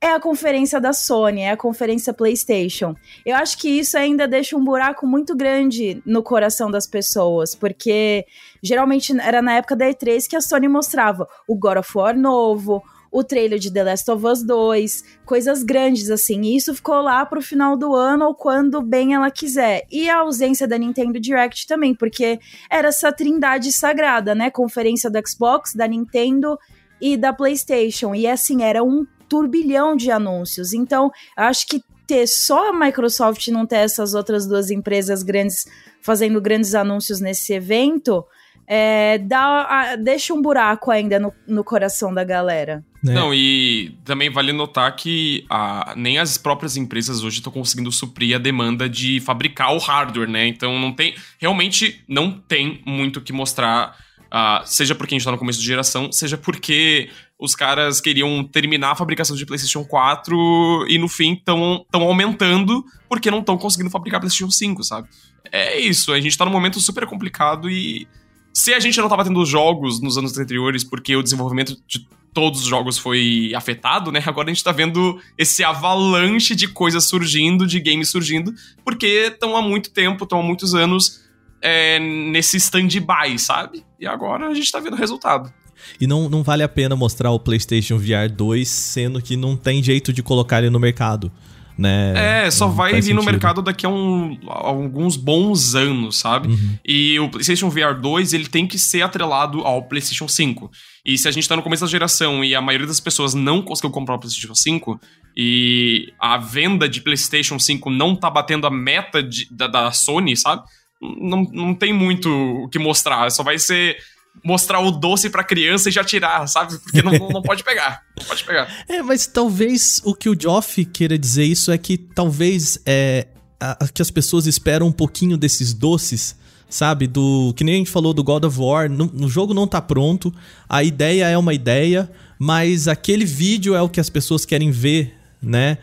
[0.00, 2.94] é a conferência da Sony, é a conferência PlayStation.
[3.26, 8.24] Eu acho que isso ainda deixa um buraco muito grande no coração das pessoas, porque
[8.62, 12.80] geralmente era na época da E3 que a Sony mostrava o God of War novo,
[13.10, 16.42] o trailer de The Last of Us 2, coisas grandes assim.
[16.42, 19.84] E isso ficou lá pro final do ano ou quando bem ela quiser.
[19.90, 22.38] E a ausência da Nintendo Direct também, porque
[22.70, 24.50] era essa trindade sagrada, né?
[24.50, 26.56] Conferência do Xbox, da Nintendo
[27.00, 28.14] e da PlayStation.
[28.14, 30.72] E assim, era um turbilhão de anúncios.
[30.72, 35.22] Então, eu acho que ter só a Microsoft e não ter essas outras duas empresas
[35.22, 35.66] grandes
[36.00, 38.24] fazendo grandes anúncios nesse evento,
[38.66, 42.82] é, dá, a- deixa um buraco ainda no, no coração da galera.
[43.04, 43.12] Né?
[43.14, 48.34] Não, e também vale notar que ah, nem as próprias empresas hoje estão conseguindo suprir
[48.34, 50.46] a demanda de fabricar o hardware, né?
[50.48, 51.14] Então não tem.
[51.38, 53.96] Realmente não tem muito o que mostrar.
[54.30, 57.08] ah, seja porque a gente tá no começo de geração, seja porque
[57.38, 63.30] os caras queriam terminar a fabricação de PlayStation 4 e no fim estão aumentando porque
[63.30, 65.08] não estão conseguindo fabricar PlayStation 5, sabe?
[65.52, 68.08] É isso, a gente tá num momento super complicado e
[68.52, 72.60] se a gente não tava tendo jogos nos anos anteriores porque o desenvolvimento de todos
[72.62, 74.22] os jogos foi afetado, né?
[74.26, 78.52] Agora a gente tá vendo esse avalanche de coisas surgindo, de games surgindo,
[78.84, 81.24] porque estão há muito tempo, estão há muitos anos
[81.62, 83.84] é, nesse stand-by, sabe?
[83.98, 85.52] E agora a gente tá vendo o resultado.
[86.00, 89.82] E não, não vale a pena mostrar o PlayStation VR 2, sendo que não tem
[89.82, 91.30] jeito de colocar ele no mercado.
[91.76, 92.44] né?
[92.46, 93.22] É, só Não vai vir no sentido.
[93.24, 96.48] mercado daqui a, um- a alguns bons anos, sabe?
[96.48, 96.78] Uhum.
[96.84, 100.68] E o PlayStation VR 2, ele tem que ser atrelado ao PlayStation 5.
[101.06, 103.62] E se a gente tá no começo da geração e a maioria das pessoas não
[103.62, 105.00] conseguiu comprar o PlayStation 5
[105.36, 110.36] e a venda de PlayStation 5 não tá batendo a meta de- da, da Sony,
[110.36, 110.62] sabe?
[111.00, 113.96] Não, não tem muito o que mostrar, só vai ser
[114.44, 116.78] mostrar o doce pra criança e já tirar, sabe?
[116.78, 118.02] Porque não, não pode pegar.
[118.18, 118.68] Não pode pegar.
[118.88, 123.26] É, mas talvez o que o Joff queira dizer isso é que talvez é,
[123.60, 126.36] a- que as pessoas esperam um pouquinho desses doces,
[126.68, 127.06] sabe?
[127.06, 128.88] Do que nem a gente falou do God of War.
[128.90, 130.32] No, no jogo não tá pronto,
[130.68, 135.14] a ideia é uma ideia, mas aquele vídeo é o que as pessoas querem ver,
[135.42, 135.78] né?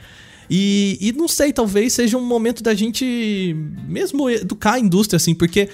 [0.48, 3.56] E, e não sei, talvez seja um momento da gente
[3.88, 5.70] mesmo educar a indústria, assim, porque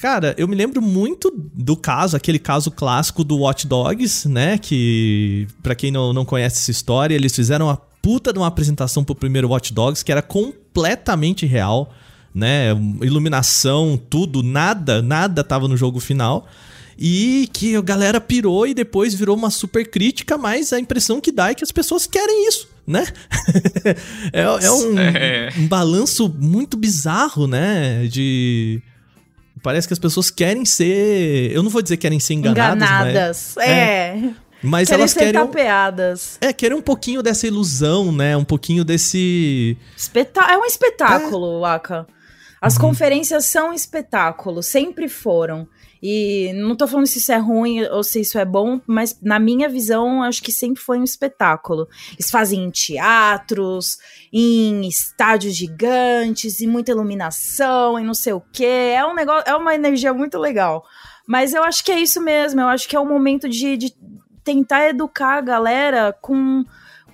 [0.00, 4.56] Cara, eu me lembro muito do caso, aquele caso clássico do Watch Dogs, né?
[4.56, 9.02] Que, pra quem não, não conhece essa história, eles fizeram uma puta de uma apresentação
[9.02, 11.92] pro primeiro Watch Dogs que era completamente real,
[12.34, 12.68] né?
[13.02, 16.46] Iluminação, tudo, nada, nada tava no jogo final.
[17.00, 21.30] E que a galera pirou e depois virou uma super crítica, mas a impressão que
[21.30, 23.04] dá é que as pessoas querem isso, né?
[24.32, 25.48] é, é um, É.
[25.58, 28.06] um balanço muito bizarro, né?
[28.06, 28.82] De.
[29.62, 31.50] Parece que as pessoas querem ser.
[31.52, 33.52] Eu não vou dizer que querem ser enganadas, Enganadas.
[33.56, 34.30] mas, É.
[34.62, 35.32] mas Querem elas ser querem.
[35.40, 36.38] tapeadas.
[36.40, 38.36] É, querem um pouquinho dessa ilusão, né?
[38.36, 39.76] Um pouquinho desse.
[39.96, 42.06] Espeta é um espetáculo, Aka.
[42.60, 42.80] As Uhum.
[42.82, 45.66] conferências são espetáculo, sempre foram.
[46.02, 49.38] E não tô falando se isso é ruim ou se isso é bom, mas na
[49.38, 51.88] minha visão, acho que sempre foi um espetáculo.
[52.12, 53.98] Eles fazem em teatros,
[54.32, 58.94] em estádios gigantes, e muita iluminação, e não sei o quê.
[58.94, 60.84] É um negócio, é uma energia muito legal.
[61.26, 63.94] Mas eu acho que é isso mesmo, eu acho que é o momento de, de
[64.42, 66.64] tentar educar a galera com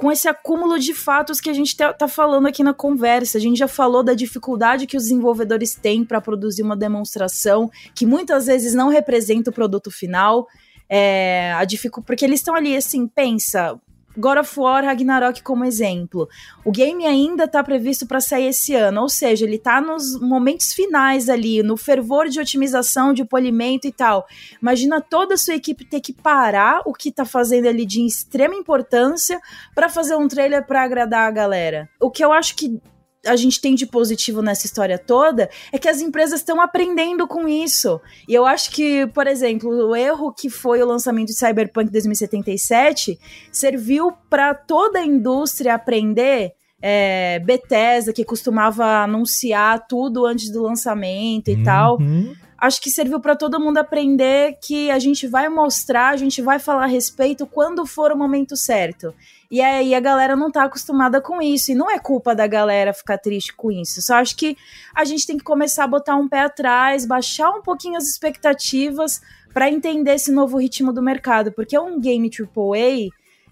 [0.04, 3.38] com esse acúmulo de fatos que a gente tá, tá falando aqui na conversa.
[3.38, 8.04] A gente já falou da dificuldade que os desenvolvedores têm para produzir uma demonstração que
[8.04, 10.46] muitas vezes não representa o produto final.
[10.90, 13.80] É, a dificu porque eles estão ali assim, pensa.
[14.16, 16.28] God of War Ragnarok como exemplo.
[16.64, 20.72] O game ainda tá previsto para sair esse ano, ou seja, ele tá nos momentos
[20.72, 24.26] finais ali, no fervor de otimização, de polimento e tal.
[24.60, 28.54] Imagina toda a sua equipe ter que parar o que tá fazendo ali de extrema
[28.54, 29.40] importância
[29.74, 31.88] para fazer um trailer para agradar a galera.
[32.00, 32.80] O que eu acho que
[33.26, 37.48] a gente tem de positivo nessa história toda é que as empresas estão aprendendo com
[37.48, 38.00] isso.
[38.28, 43.18] E eu acho que, por exemplo, o erro que foi o lançamento de Cyberpunk 2077
[43.50, 46.52] serviu para toda a indústria aprender.
[46.86, 52.34] É, Bethesda, que costumava anunciar tudo antes do lançamento e tal Uhum.
[52.64, 56.58] Acho que serviu para todo mundo aprender que a gente vai mostrar, a gente vai
[56.58, 59.14] falar a respeito quando for o momento certo.
[59.50, 61.72] E aí a galera não tá acostumada com isso.
[61.72, 64.00] E não é culpa da galera ficar triste com isso.
[64.00, 64.56] Só acho que
[64.94, 69.20] a gente tem que começar a botar um pé atrás, baixar um pouquinho as expectativas
[69.52, 71.52] para entender esse novo ritmo do mercado.
[71.52, 73.10] Porque um game AAA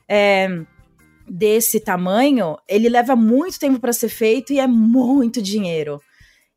[0.09, 0.65] é,
[1.29, 6.01] desse tamanho, ele leva muito tempo para ser feito e é muito dinheiro.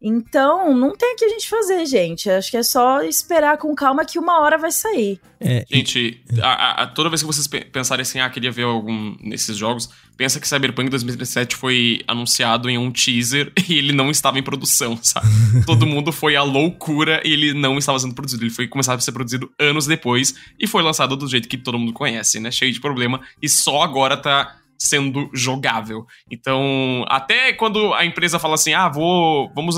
[0.08, 2.30] Então, não tem o que a gente fazer, gente.
[2.30, 5.20] Acho que é só esperar com calma que uma hora vai sair.
[5.40, 8.64] É, e- Gente, a- a- toda vez que vocês pe- pensarem assim, ah, queria ver
[8.64, 14.12] algum nesses jogos, pensa que Cyberpunk 2077 foi anunciado em um teaser e ele não
[14.12, 15.26] estava em produção, sabe?
[15.66, 18.44] Todo mundo foi à loucura e ele não estava sendo produzido.
[18.44, 21.80] Ele foi começar a ser produzido anos depois e foi lançado do jeito que todo
[21.80, 22.52] mundo conhece, né?
[22.52, 26.06] Cheio de problema e só agora tá sendo jogável.
[26.30, 29.78] Então, até quando a empresa fala assim, ah, vou, vamos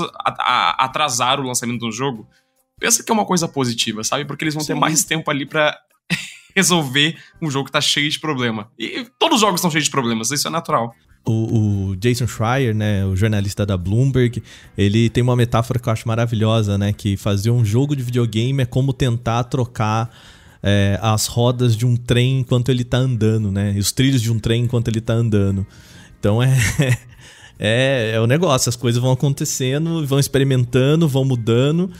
[0.78, 2.28] atrasar o lançamento do jogo,
[2.78, 4.24] pensa que é uma coisa positiva, sabe?
[4.24, 4.80] Porque eles vão ter Sim.
[4.80, 5.76] mais tempo ali pra
[6.54, 8.70] resolver um jogo que tá cheio de problema.
[8.78, 10.94] E todos os jogos estão cheios de problemas, isso é natural.
[11.26, 14.42] O, o Jason Schreier, né, o jornalista da Bloomberg,
[14.76, 18.62] ele tem uma metáfora que eu acho maravilhosa, né, que fazer um jogo de videogame
[18.62, 20.10] é como tentar trocar
[20.62, 24.32] é, as rodas de um trem enquanto ele tá andando, né, e os trilhos de
[24.32, 25.66] um trem enquanto ele tá andando.
[26.18, 26.56] Então é
[27.58, 31.90] é, é o negócio, as coisas vão acontecendo, vão experimentando, vão mudando.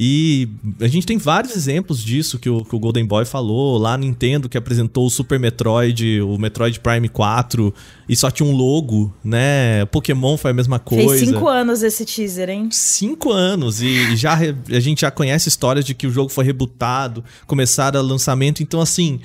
[0.00, 0.48] E
[0.80, 3.76] a gente tem vários exemplos disso que o, que o Golden Boy falou.
[3.78, 7.74] Lá a Nintendo que apresentou o Super Metroid, o Metroid Prime 4,
[8.08, 9.84] e só tinha um logo, né?
[9.86, 11.16] Pokémon foi a mesma coisa.
[11.16, 12.68] Fez cinco anos esse teaser, hein?
[12.70, 17.24] Cinco anos e já a gente já conhece histórias de que o jogo foi rebutado,
[17.44, 19.18] começaram o lançamento, então assim.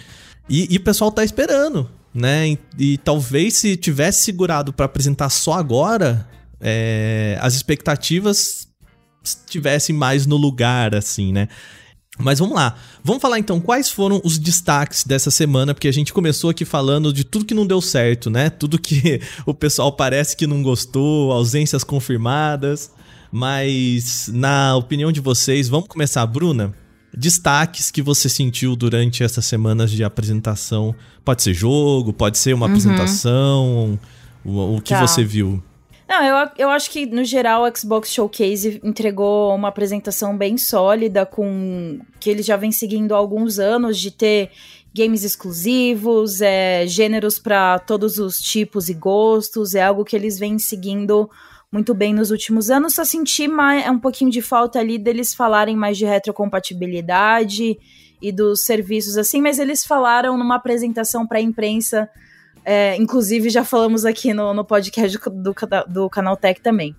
[0.50, 2.50] E, e o pessoal tá esperando, né?
[2.50, 6.28] E, e talvez se tivesse segurado pra apresentar só agora,
[6.60, 8.68] é, as expectativas
[9.24, 11.48] estivessem mais no lugar, assim, né?
[12.20, 12.76] Mas vamos lá.
[13.04, 17.12] Vamos falar então quais foram os destaques dessa semana, porque a gente começou aqui falando
[17.12, 18.50] de tudo que não deu certo, né?
[18.50, 22.92] Tudo que o pessoal parece que não gostou, ausências confirmadas.
[23.32, 26.72] Mas, na opinião de vocês, vamos começar, Bruna?
[27.16, 30.96] Destaques que você sentiu durante essas semanas de apresentação.
[31.24, 32.72] Pode ser jogo, pode ser uma uhum.
[32.72, 34.00] apresentação,
[34.44, 35.06] o, o que tá.
[35.06, 35.62] você viu.
[36.08, 41.26] Não, eu, eu acho que, no geral, o Xbox Showcase entregou uma apresentação bem sólida,
[41.26, 44.52] com que ele já vem seguindo há alguns anos de ter
[44.94, 50.60] games exclusivos, é, gêneros para todos os tipos e gostos, é algo que eles vêm
[50.60, 51.30] seguindo
[51.74, 52.94] muito bem nos últimos anos.
[52.94, 57.78] Só senti mais, um pouquinho de falta ali deles falarem mais de retrocompatibilidade
[58.22, 62.10] e dos serviços assim, mas eles falaram numa apresentação para a imprensa
[62.66, 65.56] é, inclusive, já falamos aqui no, no podcast do, do,
[65.88, 66.96] do Canal Tech também.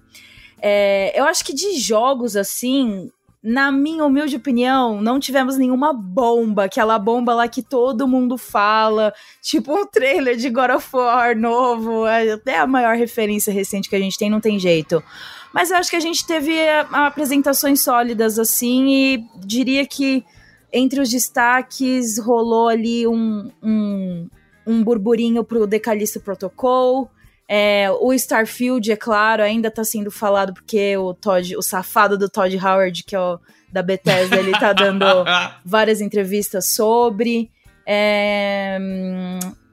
[0.60, 3.10] É, eu acho que de jogos, assim,
[3.44, 9.12] na minha humilde opinião, não tivemos nenhuma bomba, aquela bomba lá que todo mundo fala,
[9.42, 13.96] tipo um trailer de God of War novo, é até a maior referência recente que
[13.96, 15.04] a gente tem, não tem jeito.
[15.52, 20.24] Mas eu acho que a gente teve é, apresentações sólidas assim, e diria que
[20.72, 24.28] entre os destaques rolou ali um, um
[24.66, 27.10] um burburinho pro Decalisto Protocol.
[27.56, 32.28] É, o Starfield, é claro, ainda tá sendo falado porque o Todd, o safado do
[32.28, 33.38] Todd Howard, que é o
[33.72, 35.06] da Bethesda, ele tá dando
[35.64, 37.48] várias entrevistas sobre.
[37.86, 38.76] É,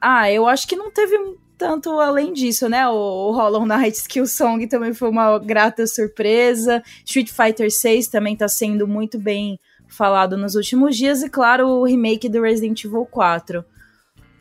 [0.00, 1.16] ah, eu acho que não teve
[1.58, 2.86] tanto além disso, né?
[2.88, 6.84] O, o Hollow Knight Skill Song também foi uma grata surpresa.
[7.04, 11.20] Street Fighter 6 também tá sendo muito bem falado nos últimos dias.
[11.20, 13.64] E, claro, o remake do Resident Evil 4.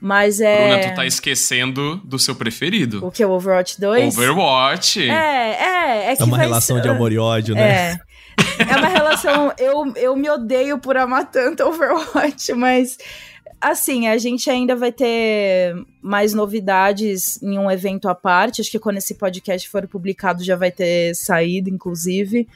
[0.02, 0.68] Mas é.
[0.68, 3.06] Bruna, tu tá esquecendo do seu preferido.
[3.06, 3.24] O que?
[3.24, 4.18] O Overwatch 2?
[4.18, 5.08] Overwatch.
[5.08, 5.72] É, é.
[6.12, 6.82] É, é uma relação ser...
[6.82, 7.62] de amor e ódio, né?
[7.62, 8.00] É.
[8.68, 9.54] É uma relação.
[9.60, 12.98] eu, eu me odeio por amar tanto Overwatch, mas.
[13.60, 18.60] Assim, a gente ainda vai ter mais novidades em um evento à parte.
[18.60, 22.48] Acho que quando esse podcast for publicado já vai ter saído, inclusive.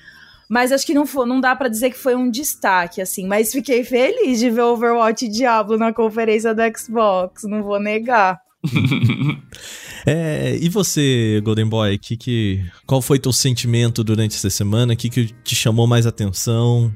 [0.50, 3.28] Mas acho que não, foi, não dá para dizer que foi um destaque, assim.
[3.28, 8.40] Mas fiquei feliz de ver Overwatch e Diablo na conferência do Xbox, não vou negar.
[10.06, 14.94] é, e você, Golden Boy, que, que, qual foi teu sentimento durante essa semana?
[14.94, 16.94] O que, que te chamou mais atenção?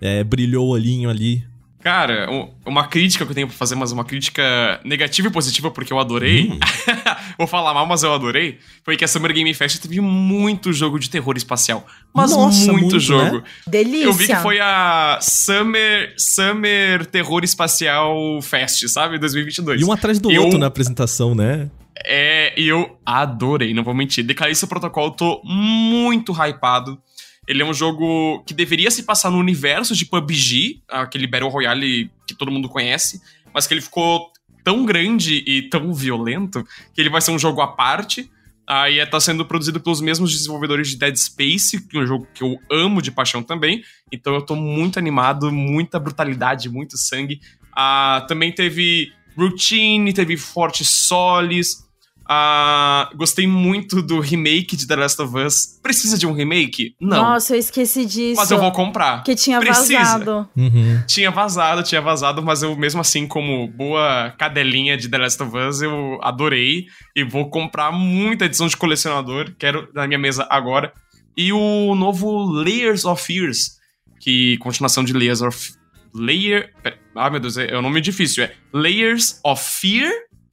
[0.00, 1.44] É, brilhou o olhinho ali?
[1.86, 2.26] Cara,
[2.66, 6.00] uma crítica que eu tenho pra fazer, mas uma crítica negativa e positiva, porque eu
[6.00, 6.50] adorei.
[6.50, 6.58] Hum.
[7.38, 8.58] Vou falar mal, mas eu adorei.
[8.82, 11.86] Foi que a Summer Game Fest teve muito jogo de terror espacial.
[12.12, 13.36] Mas Nossa, muito, muito, jogo.
[13.36, 13.42] Né?
[13.68, 14.06] Delícia.
[14.06, 19.16] Eu vi que foi a Summer, Summer Terror Espacial Fest, sabe?
[19.20, 19.80] 2022.
[19.80, 20.42] E um atrás do eu...
[20.42, 21.70] outro na apresentação, né?
[22.04, 24.24] É, e eu adorei, não vou mentir.
[24.24, 27.00] Decalista Protocol, tô muito hypado.
[27.46, 32.10] Ele é um jogo que deveria se passar no universo de PUBG, aquele Battle Royale
[32.26, 33.20] que todo mundo conhece,
[33.54, 34.30] mas que ele ficou
[34.64, 38.28] tão grande e tão violento que ele vai ser um jogo à parte.
[38.66, 42.26] Aí ah, tá sendo produzido pelos mesmos desenvolvedores de Dead Space, que é um jogo
[42.34, 43.84] que eu amo de paixão também.
[44.10, 47.40] Então eu tô muito animado, muita brutalidade, muito sangue.
[47.72, 51.85] Ah, também teve Routine, teve Forte Solis,
[52.28, 55.78] Uh, gostei muito do remake de The Last of Us.
[55.80, 56.94] Precisa de um remake?
[57.00, 57.22] Não.
[57.22, 58.36] Nossa, eu esqueci disso.
[58.36, 59.22] Mas eu vou comprar.
[59.22, 59.98] Que tinha Precisa.
[59.98, 60.48] vazado.
[60.56, 61.02] Uhum.
[61.06, 65.56] Tinha vazado, tinha vazado, mas eu, mesmo assim, como boa cadelinha de The Last of
[65.56, 66.86] Us, eu adorei.
[67.14, 69.54] E vou comprar muita edição de colecionador.
[69.56, 70.92] Quero na minha mesa agora.
[71.36, 73.76] E o novo Layers of Fears,
[74.20, 75.76] que continuação de Layers of.
[76.18, 76.72] Layer.
[76.82, 78.44] Pera, ah, meu Deus, é, é um nome difícil.
[78.44, 80.10] É Layers of Fear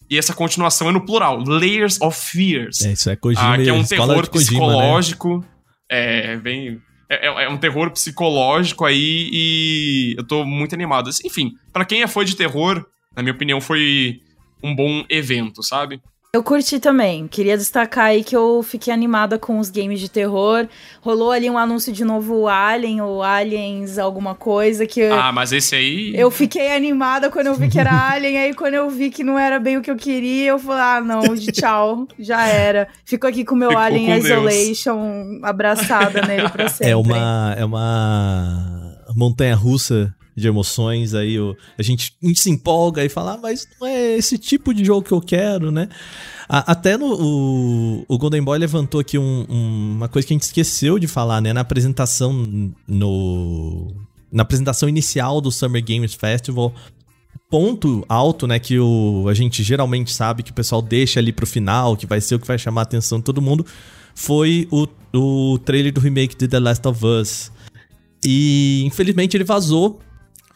[0.09, 2.81] e essa continuação é no plural, Layers of Fears.
[2.81, 5.37] É, isso é Kojima, ah, que é um terror Kojima, psicológico.
[5.39, 5.45] Né?
[5.89, 6.81] É, bem.
[7.09, 11.09] É, é, é, um terror psicológico aí e eu tô muito animado.
[11.23, 12.85] Enfim, para quem é fã de terror,
[13.15, 14.21] na minha opinião, foi
[14.63, 16.01] um bom evento, sabe?
[16.35, 17.27] Eu curti também.
[17.27, 20.67] Queria destacar aí que eu fiquei animada com os games de terror.
[20.99, 25.03] Rolou ali um anúncio de novo Alien ou Aliens, alguma coisa que.
[25.03, 26.11] Ah, mas esse aí.
[26.15, 28.35] Eu fiquei animada quando eu vi que era Alien.
[28.39, 31.01] aí quando eu vi que não era bem o que eu queria, eu falei, ah,
[31.01, 32.87] não, tchau, já era.
[33.05, 35.43] Fico aqui com o meu Ficou Alien com Isolation Deus.
[35.43, 36.89] abraçada nele pra sempre.
[36.89, 37.53] É uma.
[37.55, 41.37] É uma montanha russa de emoções, aí
[41.77, 44.83] a, gente, a gente se empolga e fala, ah, mas não é esse tipo de
[44.83, 45.87] jogo que eu quero, né?
[46.49, 50.35] A, até no, o, o Golden Boy levantou aqui um, um, uma coisa que a
[50.35, 51.53] gente esqueceu de falar, né?
[51.53, 52.33] Na apresentação
[52.87, 53.93] no...
[54.31, 56.73] Na apresentação inicial do Summer Games Festival,
[57.51, 61.45] ponto alto, né, que o, a gente geralmente sabe que o pessoal deixa ali pro
[61.45, 63.63] final, que vai ser o que vai chamar a atenção de todo mundo,
[64.15, 67.51] foi o, o trailer do remake de The Last of Us.
[68.25, 69.99] E infelizmente ele vazou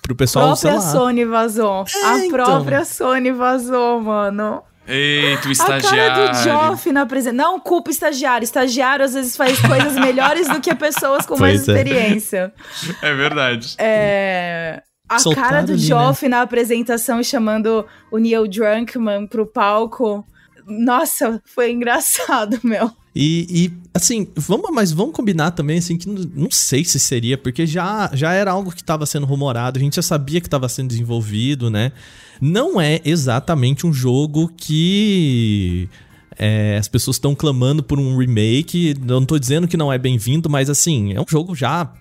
[0.08, 0.82] Pro pessoal, A própria.
[0.82, 1.86] Sony vazou.
[2.06, 2.30] a então.
[2.30, 4.64] própria Sony vazou, mano.
[4.88, 6.32] Eita, o A cara estagiário.
[6.32, 7.52] do Joff na apresentação.
[7.52, 8.46] Não culpa estagiário.
[8.46, 11.72] Estagiário às vezes faz coisas melhores do que pessoas com mais Pois é.
[11.82, 12.54] experiência.
[13.02, 13.76] É verdade.
[13.78, 15.88] É, A Soltaram cara do ali, né?
[15.88, 20.26] Joff na apresentação chamando o Neil Drunkmann pro palco.
[20.68, 22.92] Nossa, foi engraçado, meu.
[23.16, 27.38] E, e, assim, vamos, mas vamos combinar também, assim, que não, não sei se seria,
[27.38, 30.70] porque já, já era algo que estava sendo rumorado, a gente já sabia que estava
[30.70, 31.94] sendo desenvolvido, né?
[32.40, 35.90] Não é exatamente um jogo que
[36.38, 38.94] é, as pessoas estão clamando por um remake.
[39.08, 41.92] Eu não tô dizendo que não é bem-vindo, mas assim, é um jogo já.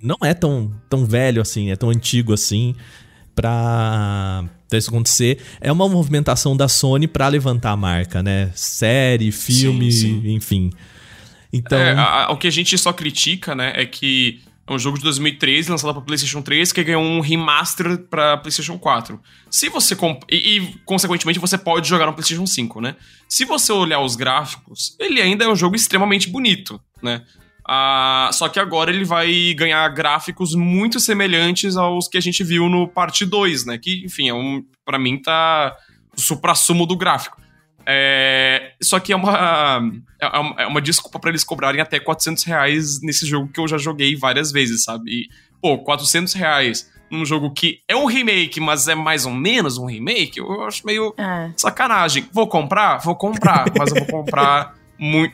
[0.00, 2.76] Não é tão, tão velho assim, é tão antigo assim
[3.40, 5.38] pra, isso acontecer.
[5.60, 8.50] É uma movimentação da Sony pra levantar a marca, né?
[8.54, 10.22] Série, filme, sim.
[10.34, 10.70] enfim.
[11.52, 11.78] Então.
[11.78, 14.96] É, a- a- o que a gente só critica, né, é que é um jogo
[14.98, 19.20] de 2013 lançado pra PlayStation 3 que ganhou um remaster pra PlayStation 4.
[19.50, 22.94] Se você comp e, e, consequentemente você pode jogar no PlayStation 5, né?
[23.28, 27.22] Se você olhar os gráficos, ele ainda é um jogo extremamente bonito, né?
[27.72, 32.68] Ah, só que agora ele vai ganhar gráficos muito semelhantes aos que a gente viu
[32.68, 33.78] no parte 2, né?
[33.78, 35.76] Que, enfim, é um, para mim tá
[36.16, 37.40] o supra-sumo do gráfico.
[37.86, 39.80] É, só que é uma,
[40.20, 43.68] é uma, é uma desculpa pra eles cobrarem até 400 reais nesse jogo que eu
[43.68, 45.08] já joguei várias vezes, sabe?
[45.08, 45.28] E,
[45.62, 49.86] pô, 400 reais num jogo que é um remake, mas é mais ou menos um
[49.86, 51.50] remake, eu acho meio É.
[51.56, 52.28] sacanagem.
[52.32, 52.98] Vou comprar?
[52.98, 54.74] Vou comprar, mas eu vou comprar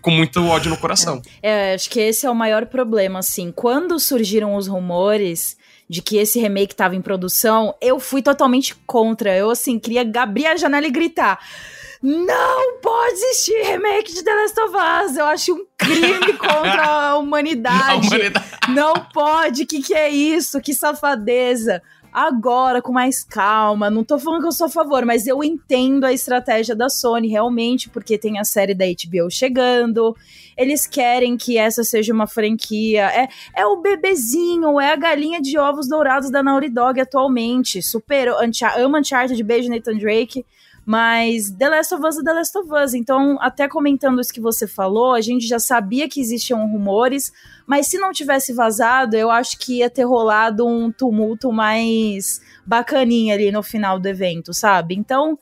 [0.01, 1.21] com muito ódio no coração.
[1.43, 3.51] É, acho que esse é o maior problema, assim.
[3.51, 5.57] Quando surgiram os rumores
[5.89, 9.37] de que esse remake estava em produção, eu fui totalmente contra.
[9.37, 11.39] Eu, assim, queria abrir a janela e gritar.
[12.03, 15.17] Não pode existir remake de The Last of Us.
[15.17, 17.91] Eu acho um crime contra a humanidade.
[17.91, 18.47] A humanidade.
[18.69, 19.67] Não pode.
[19.67, 20.61] Que que é isso?
[20.61, 21.83] Que safadeza.
[22.19, 23.91] Agora, com mais calma.
[23.91, 27.29] Não tô falando que eu sou a favor, mas eu entendo a estratégia da Sony,
[27.29, 30.17] realmente, porque tem a série da HBO chegando.
[30.57, 33.03] Eles querem que essa seja uma franquia.
[33.03, 37.83] É, é o bebezinho, é a galinha de ovos dourados da Naughty Dog atualmente.
[37.83, 38.43] Superou.
[38.43, 40.47] Uncha ama Uncharted, beijo Nathan Drake.
[40.87, 42.95] Mas The Last of Us é The Last of Us.
[42.95, 47.32] Então, até comentando isso que você falou, a gente já sabia que existiam rumores,
[47.66, 53.34] mas se não tivesse vazado, eu acho que ia ter rolado um tumulto mais bacaninha
[53.34, 54.95] ali no final do evento, sabe?
[54.95, 55.37] Então,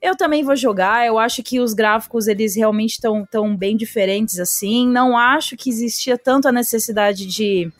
[0.00, 1.04] eu também vou jogar.
[1.04, 4.86] Eu acho que os gráficos eles realmente estão tão bem diferentes assim.
[4.86, 7.72] Não acho que existia tanto a necessidade de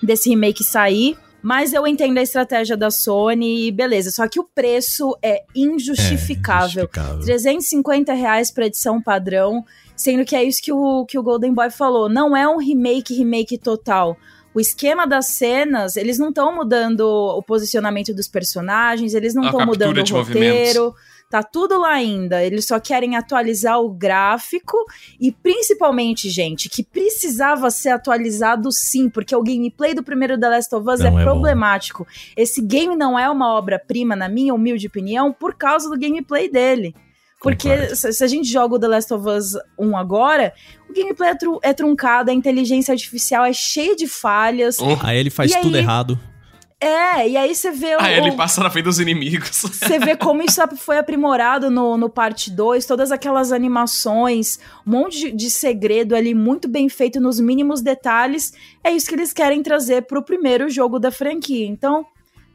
[0.00, 1.16] desse remake sair.
[1.42, 4.12] Mas eu entendo a estratégia da Sony e beleza.
[4.12, 6.84] Só que o preço é injustificável.
[6.84, 7.24] injustificável.
[7.24, 9.64] 350 reais pra edição padrão,
[9.96, 12.08] sendo que é isso que o, que o Golden Boy falou.
[12.08, 14.16] Não é um remake, remake total.
[14.54, 19.66] O esquema das cenas, eles não estão mudando o posicionamento dos personagens, eles não estão
[19.66, 20.92] mudando o movimentos.
[21.32, 22.44] Tá tudo lá ainda.
[22.44, 24.76] Eles só querem atualizar o gráfico
[25.18, 30.74] e principalmente, gente, que precisava ser atualizado sim, porque o gameplay do primeiro The Last
[30.74, 31.30] of Us Não é, é bom.
[31.30, 32.06] problemático.
[32.36, 36.94] Esse game não é uma obra-prima, na minha humilde opinião, por causa do gameplay dele.
[37.40, 37.96] Porque Concordo.
[37.96, 40.52] se, a gente joga o The Last of Us 1 agora,
[40.88, 44.78] o gameplay é, tru- é truncado, a inteligência artificial é cheia de falhas.
[44.78, 45.62] Oh, Aí ele faz E aí?
[45.62, 46.20] tudo errado.
[46.84, 49.62] É, e aí você vê o, ah, ele o- passa na frente dos inimigos.
[49.62, 55.18] você vê como isso foi aprimorado no, no parte 2, todas aquelas animações, um monte
[55.18, 58.52] de, de segredo ali muito bem feito nos mínimos detalhes.
[58.82, 61.66] É isso que eles querem trazer pro primeiro jogo da franquia.
[61.66, 62.04] Então,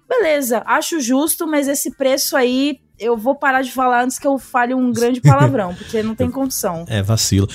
[0.09, 4.38] beleza, acho justo, mas esse preço aí eu vou parar de falar antes que eu
[4.38, 6.86] fale um grande palavrão, porque não tem condição.
[6.88, 7.48] É, vacilo.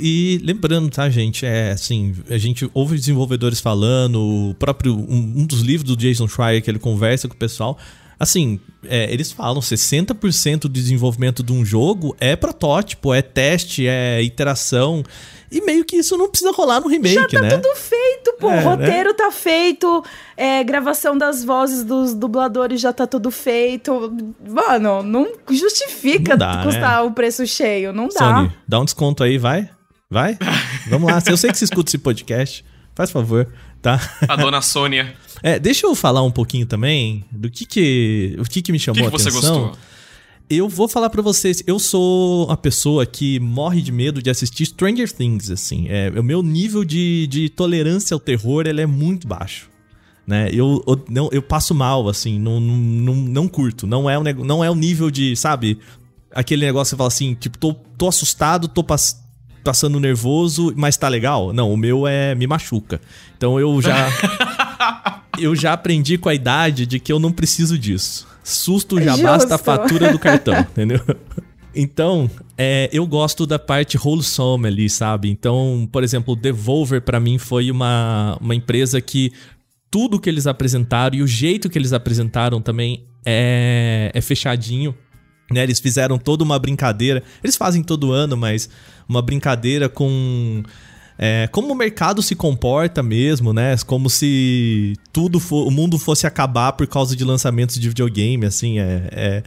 [0.00, 1.44] E lembrando, tá, gente?
[1.44, 4.94] É assim, a gente ouve desenvolvedores falando, o próprio.
[4.94, 7.78] Um, um dos livros do Jason Schreier que ele conversa com o pessoal.
[8.18, 8.58] Assim,
[8.88, 15.04] é, eles falam 60% do desenvolvimento de um jogo é protótipo, é teste, é iteração.
[15.52, 17.50] E meio que isso não precisa rolar no remake, né?
[17.50, 18.50] Tudo feito, pô.
[18.50, 20.02] É, o roteiro tá feito,
[20.36, 24.12] é, gravação das vozes dos dubladores já tá tudo feito.
[24.48, 27.92] Mano, não justifica Não dá, custar o preço cheio.
[27.92, 28.18] Não dá.
[28.18, 29.70] Sony, dá um desconto aí, vai?
[30.10, 30.38] Vai?
[30.88, 31.22] Vamos lá.
[31.26, 32.64] Eu sei que você escuta esse podcast.
[32.94, 33.46] Faz favor,
[33.82, 34.00] tá?
[34.28, 35.14] A dona Sônia.
[35.42, 39.02] É, deixa eu falar um pouquinho também do que que, o que, que me chamou
[39.04, 39.60] que, que a você atenção.
[39.68, 39.78] gostou?
[40.48, 44.64] Eu vou falar pra vocês, eu sou uma pessoa que morre de medo de assistir
[44.66, 45.86] Stranger Things, assim.
[45.88, 49.68] É, o meu nível de, de tolerância ao terror, ele é muito baixo.
[50.24, 50.48] Né?
[50.52, 53.86] Eu, eu, não, eu passo mal, assim, não, não, não, curto.
[53.88, 55.78] Não é, o não é o nível de, sabe,
[56.32, 59.20] aquele negócio que você fala assim, tipo, tô, tô assustado, tô pass-
[59.66, 61.52] passando nervoso, mas tá legal.
[61.52, 63.00] Não, o meu é me machuca.
[63.36, 64.08] Então eu já.
[65.40, 68.28] eu já aprendi com a idade de que eu não preciso disso.
[68.44, 69.26] Susto já Justo.
[69.26, 71.00] basta a fatura do cartão, entendeu?
[71.74, 75.28] Então, é, eu gosto da parte wholesome ali, sabe?
[75.28, 79.32] Então, por exemplo, o Devolver pra mim foi uma, uma empresa que
[79.90, 84.94] tudo que eles apresentaram e o jeito que eles apresentaram também é, é fechadinho.
[85.50, 85.64] Né?
[85.64, 87.22] Eles fizeram toda uma brincadeira.
[87.42, 88.68] Eles fazem todo ano, mas
[89.08, 90.62] uma brincadeira com.
[91.18, 93.76] é, como o mercado se comporta mesmo, né?
[93.86, 99.08] Como se tudo o mundo fosse acabar por causa de lançamentos de videogame, assim, é,
[99.12, 99.42] é,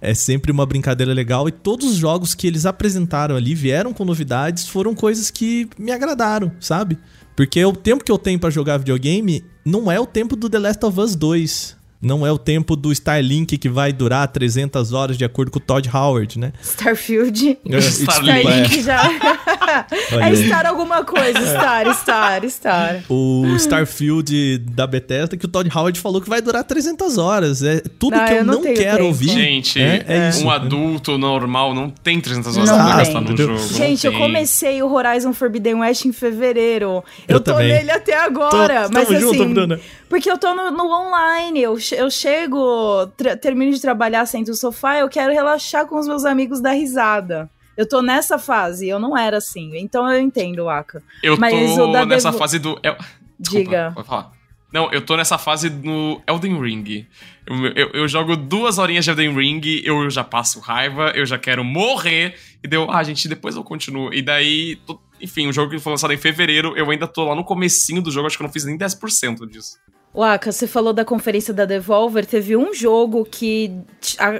[0.00, 1.48] é sempre uma brincadeira legal.
[1.48, 5.92] E todos os jogos que eles apresentaram ali vieram com novidades, foram coisas que me
[5.92, 6.98] agradaram, sabe?
[7.34, 10.58] Porque o tempo que eu tenho pra jogar videogame não é o tempo do The
[10.58, 11.76] Last of Us 2.
[12.06, 15.60] Não é o tempo do Starlink que vai durar 300 horas, de acordo com o
[15.60, 16.52] Todd Howard, né?
[16.62, 17.58] Starfield.
[17.68, 18.46] É, Starlink.
[18.46, 18.62] é.
[18.62, 19.86] Starlink já.
[20.20, 20.36] É.
[20.46, 21.40] Star alguma coisa.
[21.46, 23.02] Star, Star, Star.
[23.08, 27.62] o Starfield da Bethesda, que o Todd Howard falou que vai durar 300 horas.
[27.62, 29.04] É tudo Não, que eu eu não não, quero tempo.
[29.06, 29.28] ouvir.
[29.30, 30.44] Gente, é, é isso.
[30.44, 33.58] um adulto normal não tem 300 horas Não pra gastar no jogo.
[33.58, 37.02] Gente, eu comecei o Horizon Forbidden West em fevereiro.
[37.26, 37.68] Eu, Eu tô também.
[37.72, 38.84] nele até agora.
[38.84, 39.80] Tô- mas tamo assim, junto, Bruna.
[40.08, 41.60] porque eu tô no, no online.
[41.62, 43.06] Eu, eu chego,
[43.40, 47.50] termino de trabalhar, sento no sofá, eu quero relaxar com os meus amigos da risada.
[47.76, 49.76] Eu tô nessa fase, eu não era assim.
[49.76, 51.02] Então eu entendo, Aka.
[51.22, 52.78] Eu Mas tô nessa Devo- fase do.
[52.82, 52.96] El-
[53.38, 53.92] Diga.
[53.94, 54.32] pode falar.
[54.72, 57.06] Não, eu tô nessa fase no Elden Ring.
[57.46, 61.38] Eu, eu- eu jogo duas horinhas de Elden Ring, eu já passo raiva, eu já
[61.38, 62.34] quero morrer.
[62.64, 64.12] E deu, ah, gente, depois eu continuo.
[64.12, 67.34] E daí, tô- enfim, o jogo que foi lançado em fevereiro, eu ainda tô lá
[67.34, 69.78] no comecinho do jogo, acho que eu não fiz nem 10% disso.
[70.16, 73.70] Waka, você falou da conferência da Devolver, teve um jogo que,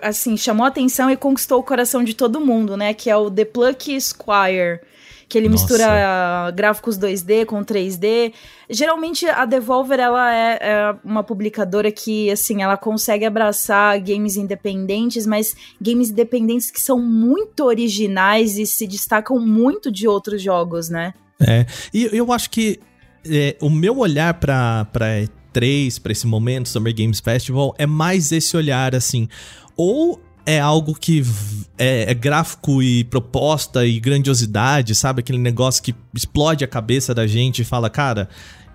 [0.01, 2.95] assim, chamou a atenção e conquistou o coração de todo mundo, né?
[2.95, 4.81] Que é o The Plucky Squire.
[5.29, 5.65] Que ele Nossa.
[5.65, 8.33] mistura gráficos 2D com 3D.
[8.71, 15.27] Geralmente a Devolver, ela é, é uma publicadora que, assim, ela consegue abraçar games independentes,
[15.27, 21.13] mas games independentes que são muito originais e se destacam muito de outros jogos, né?
[21.41, 22.81] É, e eu acho que
[23.29, 24.87] é, o meu olhar pra
[25.57, 29.29] E3, pra esse momento, Summer Games Festival, é mais esse olhar assim.
[29.77, 31.25] Ou é algo que
[31.77, 35.21] é, é gráfico e proposta e grandiosidade, sabe?
[35.21, 38.29] Aquele negócio que explode a cabeça da gente e fala, cara,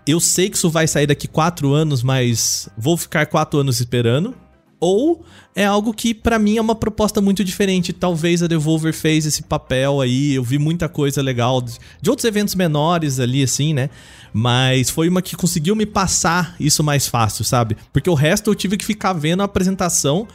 [0.06, 4.36] eu sei que isso vai sair daqui quatro anos, mas vou ficar quatro anos esperando.
[4.82, 5.24] Ou
[5.56, 7.94] é algo que pra mim é uma proposta muito diferente.
[7.94, 10.34] Talvez a Devolver fez esse papel aí.
[10.34, 13.90] Eu vi muita coisa legal de de outros eventos menores ali, assim, né?
[14.34, 17.78] Mas foi uma que conseguiu me passar isso mais fácil, sabe?
[17.94, 20.28] Porque o resto eu tive que ficar vendo a apresentação.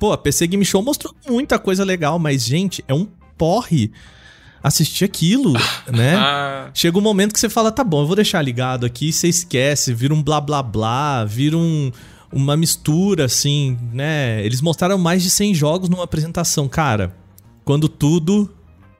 [0.00, 3.06] Pô, a PC Game Show mostrou muita coisa legal, mas, gente, é um
[3.38, 3.92] porre
[4.62, 5.52] assistir aquilo,
[5.92, 6.16] né?
[6.16, 9.28] Ah, Chega um momento que você fala, tá bom, eu vou deixar ligado aqui, você
[9.28, 11.90] esquece, vira um blá blá blá, vira um,
[12.32, 14.44] uma mistura, assim, né?
[14.44, 16.68] Eles mostraram mais de 100 jogos numa apresentação.
[16.68, 17.14] Cara,
[17.64, 18.50] quando tudo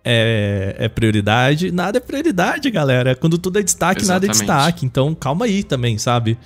[0.04, 3.14] é, é prioridade, nada é prioridade, galera.
[3.14, 4.56] Quando tudo é destaque, nada é Exatamente.
[4.56, 4.86] destaque.
[4.86, 6.36] Então, calma aí também, sabe?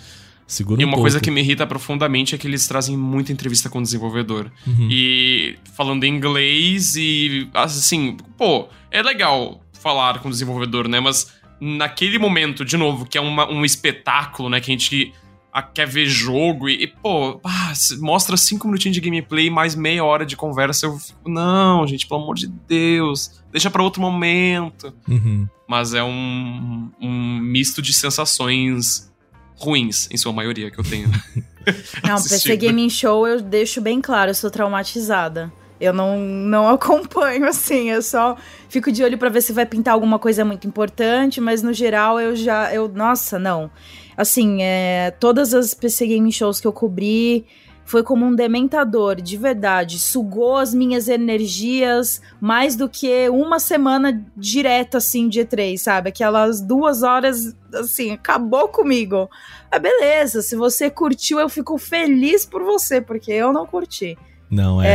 [0.47, 1.24] Segura E um uma coisa pouco.
[1.24, 4.51] que me irrita profundamente é que eles trazem muita entrevista com o desenvolvedor.
[4.64, 4.87] Uhum.
[4.91, 11.01] E falando em inglês e assim, pô, é legal falar com o desenvolvedor, né?
[11.01, 14.61] Mas naquele momento, de novo, que é uma- um espetáculo, né?
[14.61, 15.12] Que a gente
[15.57, 20.05] ah, quer ver jogo e, e, pô, ah, mostra cinco minutinhos de gameplay mais meia
[20.05, 20.85] hora de conversa.
[20.85, 24.93] Eu fico, não, gente, pelo amor de Deus, deixa pra outro momento.
[25.09, 25.49] Uhum.
[25.67, 29.11] Mas é um, um misto de sensações
[29.55, 31.11] ruins, em sua maioria, que eu tenho.
[32.07, 32.55] Não, PC.
[32.59, 35.51] Gaming Show eu deixo bem claro, eu sou traumatizada.
[35.81, 38.37] Eu não, não acompanho, assim, eu só
[38.69, 42.21] fico de olho pra ver se vai pintar alguma coisa muito importante, mas no geral
[42.21, 42.73] eu já.
[42.73, 43.71] Eu, nossa, não.
[44.17, 47.45] Assim, é, todas as PC Gaming Shows que eu cobri
[47.85, 49.99] foi como um dementador, de verdade.
[50.01, 56.09] Sugou as minhas energias mais do que uma semana direta, assim, de E3, sabe?
[56.09, 59.31] Aquelas duas horas, assim, acabou comigo.
[59.71, 64.19] Ah, beleza, se você curtiu, eu fico feliz por você, porque eu não curti.
[64.51, 64.91] Não, é, É,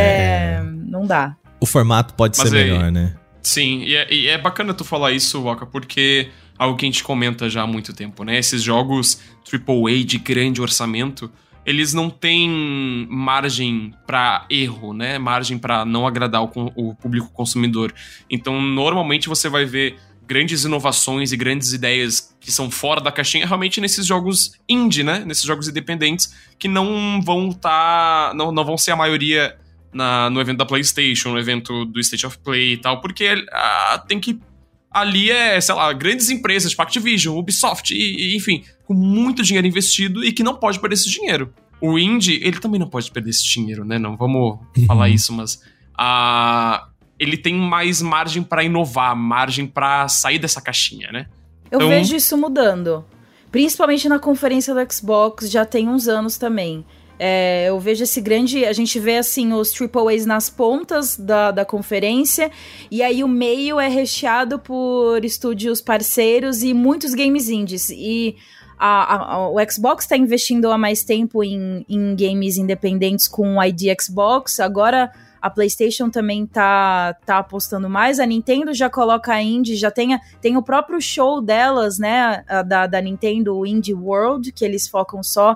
[0.59, 1.35] é- não dá.
[1.61, 3.15] O formato pode Mas ser aí- melhor, né?
[3.43, 6.31] Sim, e é, e é bacana tu falar isso, Waka, porque é
[6.61, 8.37] algo que a gente comenta já há muito tempo, né?
[8.37, 9.19] Esses jogos
[9.51, 11.31] AAA de grande orçamento,
[11.65, 15.17] eles não têm margem pra erro, né?
[15.17, 17.91] Margem pra não agradar o, o público consumidor.
[18.29, 19.97] Então, normalmente você vai ver
[20.27, 25.23] grandes inovações e grandes ideias que são fora da caixinha realmente nesses jogos indie, né?
[25.25, 29.57] Nesses jogos independentes que não vão estar, não, não vão ser a maioria
[29.91, 34.03] na- no evento da PlayStation, no evento do State of Play e tal, porque ah,
[34.07, 34.39] tem que
[34.91, 39.65] ali é, sei lá, grandes empresas, tipo Activision, Ubisoft, e, e, enfim, com muito dinheiro
[39.65, 41.53] investido e que não pode perder esse dinheiro.
[41.79, 43.97] O indie, ele também não pode perder esse dinheiro, né?
[43.97, 44.85] Não vamos uhum.
[44.85, 45.61] falar isso, mas
[45.97, 46.87] a
[47.17, 51.27] ele tem mais margem para inovar, margem para sair dessa caixinha, né?
[51.69, 51.89] Eu então...
[51.89, 53.05] vejo isso mudando.
[53.51, 56.83] Principalmente na conferência do Xbox, já tem uns anos também.
[57.23, 58.65] É, eu vejo esse grande.
[58.65, 62.49] A gente vê assim os triple A's nas pontas da, da conferência,
[62.89, 67.91] e aí o meio é recheado por estúdios parceiros e muitos games indies.
[67.91, 68.37] E
[68.75, 73.63] a, a, o Xbox está investindo há mais tempo em, em games independentes com o
[73.63, 74.59] ID Xbox.
[74.59, 78.19] Agora a PlayStation também tá, tá apostando mais.
[78.19, 82.43] A Nintendo já coloca a Indie, já tem, a, tem o próprio show delas, né?
[82.65, 85.55] Da, da Nintendo, o Indie World, que eles focam só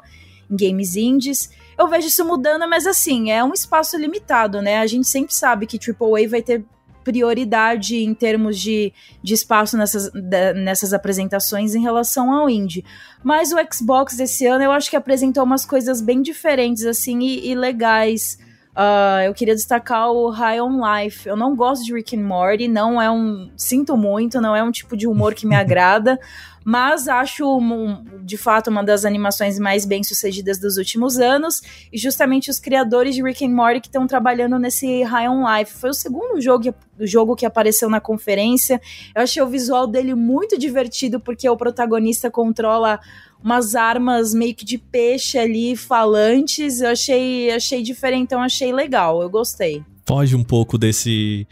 [0.50, 1.50] em games indies.
[1.78, 4.80] Eu vejo isso mudando, mas assim, é um espaço limitado, né?
[4.80, 6.64] A gente sempre sabe que AAA vai ter
[7.06, 8.92] prioridade em termos de,
[9.22, 12.84] de espaço nessas, de, nessas apresentações em relação ao indie.
[13.24, 17.52] Mas o Xbox desse ano eu acho que apresentou umas coisas bem diferentes, assim, e,
[17.52, 18.40] e legais.
[18.72, 21.30] Uh, eu queria destacar o High on Life.
[21.30, 23.52] Eu não gosto de Rick and Morty, não é um.
[23.56, 26.20] Sinto muito, não é um tipo de humor que me agrada
[26.66, 27.60] mas acho
[28.24, 31.62] de fato uma das animações mais bem sucedidas dos últimos anos
[31.94, 35.74] e justamente os criadores de Rick and Morty que estão trabalhando nesse High on Life.
[35.74, 38.82] Foi o segundo jogo, jogo que apareceu na conferência.
[39.14, 43.00] Eu achei o visual dele muito divertido porque o protagonista controla
[43.44, 46.82] umas armas meio que de peixe ali, falantes.
[46.82, 49.22] Eu achei, achei diferente, então achei legal.
[49.22, 49.84] Eu gostei.
[50.04, 51.48] Foge um pouco desse.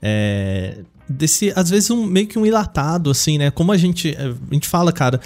[0.00, 3.50] É, desse, às vezes, um, meio que um ilatado, assim, né?
[3.50, 5.20] Como a gente, eh, a gente fala, cara,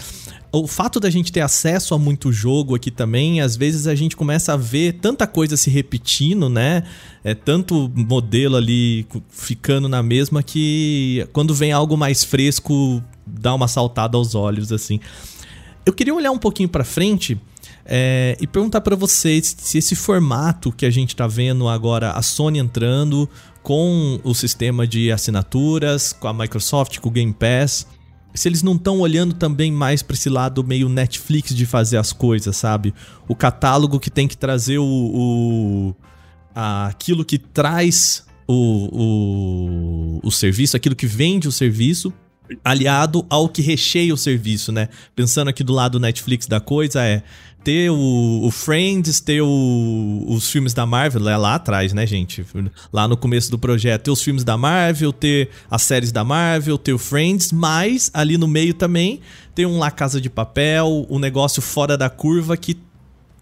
[0.53, 4.17] o fato da gente ter acesso a muito jogo aqui também, às vezes a gente
[4.17, 6.83] começa a ver tanta coisa se repetindo, né?
[7.23, 13.69] É tanto modelo ali ficando na mesma que quando vem algo mais fresco, dá uma
[13.69, 15.01] saltada aos olhos, assim.
[15.85, 17.39] Eu queria olhar um pouquinho para frente.
[17.89, 22.21] É, e perguntar para vocês se esse formato que a gente está vendo agora, a
[22.21, 23.31] Sony entrando,
[23.67, 27.85] com o sistema de assinaturas, com a Microsoft, com o Game Pass,
[28.33, 32.13] se eles não estão olhando também mais para esse lado meio Netflix de fazer as
[32.13, 32.95] coisas, sabe?
[33.27, 35.95] O catálogo que tem que trazer o, o
[36.55, 42.13] aquilo que traz o, o, o serviço, aquilo que vende o serviço,
[42.65, 44.91] aliado ao que recheia o serviço, né?
[45.17, 47.25] Pensando aqui do lado Netflix da coisa, é
[47.67, 52.47] ter o, o Friends, ter o, os filmes da Marvel, é lá atrás, né, gente?
[52.93, 56.79] Lá no começo do projeto, ter os filmes da Marvel, ter as séries da Marvel,
[56.79, 59.21] ter o Friends, mas ali no meio também
[59.53, 62.79] ter um La Casa de Papel, um negócio fora da curva que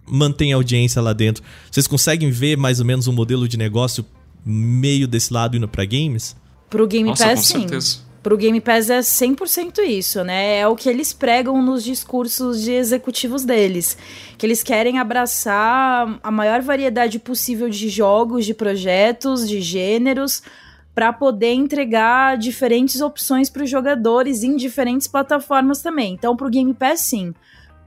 [0.07, 1.45] mantém a audiência lá dentro.
[1.71, 4.07] Vocês conseguem ver mais ou menos um modelo de negócio
[4.43, 6.35] meio desse lado indo para games?
[6.71, 7.59] Pro Game Nossa, Pass, sim.
[7.59, 10.61] Certeza pro Game Pass é 100% isso, né?
[10.61, 13.99] É o que eles pregam nos discursos de executivos deles,
[14.39, 20.43] que eles querem abraçar a maior variedade possível de jogos, de projetos, de gêneros,
[20.95, 26.15] para poder entregar diferentes opções para os jogadores em diferentes plataformas também.
[26.15, 27.35] Então, pro Game Pass, sim.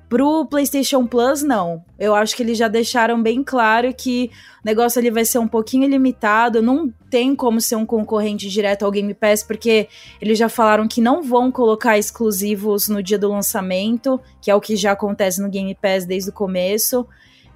[0.09, 1.83] Pro PlayStation Plus, não.
[1.99, 4.31] Eu acho que eles já deixaram bem claro que
[4.63, 6.61] o negócio ali vai ser um pouquinho limitado.
[6.61, 9.89] Não tem como ser um concorrente direto ao Game Pass, porque
[10.21, 14.61] eles já falaram que não vão colocar exclusivos no dia do lançamento, que é o
[14.61, 17.05] que já acontece no Game Pass desde o começo.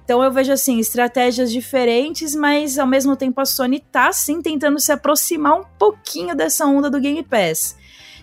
[0.04, 4.78] Então eu vejo assim, estratégias diferentes, mas ao mesmo tempo a Sony tá sim tentando
[4.78, 7.76] se aproximar um pouquinho dessa onda do Game Pass.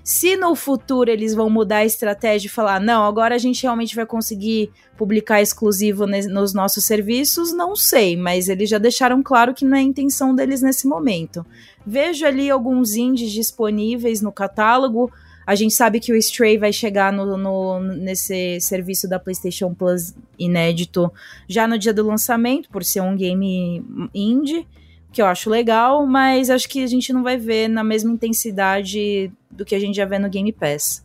[0.03, 3.95] Se no futuro eles vão mudar a estratégia e falar, não, agora a gente realmente
[3.95, 9.63] vai conseguir publicar exclusivo nos nossos serviços, não sei, mas eles já deixaram claro que
[9.63, 11.45] não é a intenção deles nesse momento.
[11.85, 15.11] Vejo ali alguns indies disponíveis no catálogo.
[15.45, 20.13] A gente sabe que o Stray vai chegar no, no, nesse serviço da PlayStation Plus
[20.37, 21.11] inédito
[21.47, 23.83] já no dia do lançamento, por ser um game
[24.13, 24.67] indie
[25.11, 29.31] que eu acho legal, mas acho que a gente não vai ver na mesma intensidade
[29.49, 31.03] do que a gente já vê no Game Pass.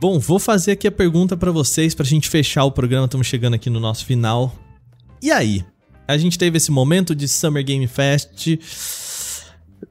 [0.00, 3.54] Bom, vou fazer aqui a pergunta para vocês pra gente fechar o programa, estamos chegando
[3.54, 4.52] aqui no nosso final.
[5.22, 5.64] E aí?
[6.08, 8.58] A gente teve esse momento de Summer Game Fest,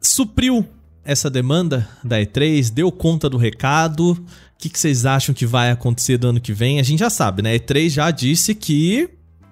[0.01, 0.67] supriu
[1.03, 4.11] essa demanda da E3, deu conta do recado.
[4.11, 4.25] O
[4.57, 6.79] que, que vocês acham que vai acontecer do ano que vem?
[6.79, 7.53] A gente já sabe, né?
[7.53, 9.09] A E3 já disse que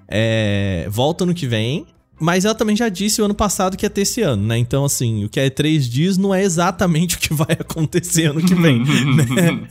[0.08, 1.88] é, volta no que vem.
[2.20, 4.58] Mas ela também já disse o ano passado que ia ter esse ano, né?
[4.58, 8.42] Então, assim, o que a E3 diz não é exatamente o que vai acontecer ano
[8.42, 9.68] que vem, né?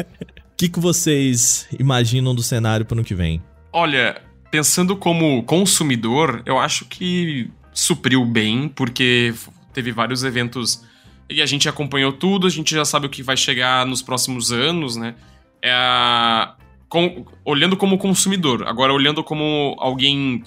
[0.52, 3.42] O que, que vocês imaginam do cenário para ano que vem?
[3.72, 4.20] Olha,
[4.50, 9.32] pensando como consumidor, eu acho que supriu bem, porque
[9.72, 10.82] teve vários eventos
[11.30, 14.50] e a gente acompanhou tudo, a gente já sabe o que vai chegar nos próximos
[14.50, 15.14] anos, né?
[15.62, 16.54] É a,
[16.88, 20.42] com, olhando como consumidor, agora olhando como alguém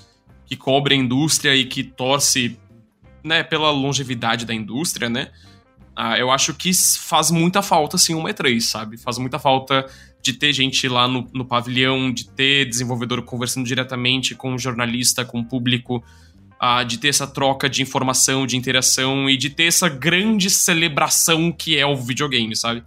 [0.51, 2.59] que cobre a indústria e que torce
[3.23, 5.29] né, pela longevidade da indústria, né?
[5.95, 8.97] Ah, eu acho que faz muita falta, sim, uma E3, sabe?
[8.97, 9.89] Faz muita falta
[10.21, 15.23] de ter gente lá no, no pavilhão, de ter desenvolvedor conversando diretamente com o jornalista,
[15.23, 16.03] com o público,
[16.61, 21.49] uh, de ter essa troca de informação, de interação e de ter essa grande celebração
[21.49, 22.83] que é o videogame, sabe?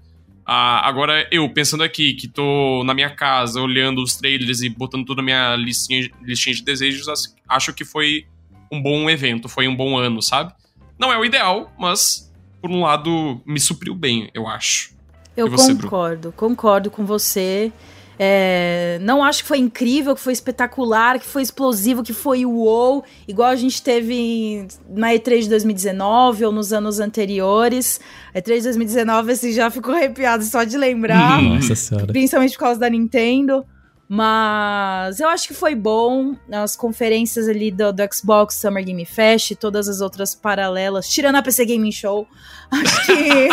[0.47, 5.07] Uh, agora, eu, pensando aqui, que tô na minha casa, olhando os trailers e botando
[5.07, 7.07] toda a minha listinha, listinha de desejos,
[7.49, 8.27] acho que foi
[8.71, 10.53] um bom evento, foi um bom ano, sabe?
[10.99, 12.31] Não é o ideal, mas,
[12.61, 14.93] por um lado, me supriu bem, eu acho.
[15.37, 16.37] Eu você, concordo, Bruno?
[16.37, 17.73] concordo com você.
[18.19, 23.05] É, não acho que foi incrível, que foi espetacular, que foi explosivo, que foi uou,
[23.27, 28.01] igual a gente teve na E3 de 2019 ou nos anos anteriores.
[28.35, 31.43] A E3 de 2019, assim, já ficou arrepiado só de lembrar.
[31.43, 32.07] Nossa senhora.
[32.07, 33.65] Principalmente por causa da Nintendo.
[34.09, 36.37] Mas eu acho que foi bom.
[36.53, 41.43] As conferências ali do, do, Xbox Summer Game Fest, todas as outras paralelas, tirando a
[41.43, 42.27] PC Gaming Show,
[42.71, 43.49] acho que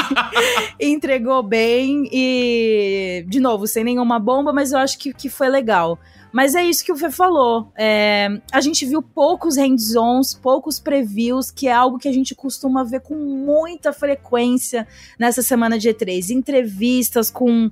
[0.86, 2.10] entregou bem.
[2.12, 5.98] E, de novo, sem nenhuma bomba, mas eu acho que, que foi legal.
[6.32, 7.72] Mas é isso que o Fê falou.
[7.78, 12.84] É, a gente viu poucos hands-ons, poucos previews, que é algo que a gente costuma
[12.84, 14.88] ver com muita frequência
[15.20, 16.30] nessa semana de E3.
[16.30, 17.70] Entrevistas com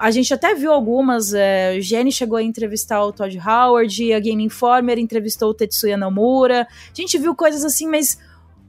[0.00, 1.34] a gente até viu algumas.
[1.34, 6.62] É, Jenny chegou a entrevistar o Todd Howard, a Game Informer entrevistou o Tetsuya Nomura.
[6.62, 8.18] A gente viu coisas assim, mas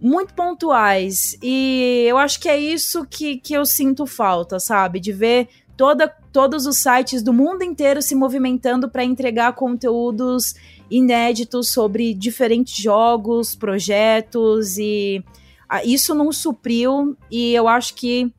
[0.02, 1.38] muito pontuais.
[1.42, 5.00] E eu acho que é isso que, que eu sinto falta, sabe?
[5.00, 10.54] De ver toda, todos os sites do mundo inteiro se movimentando para entregar conteúdos
[10.90, 15.24] inéditos sobre diferentes jogos, projetos e
[15.86, 18.30] isso não supriu e eu acho que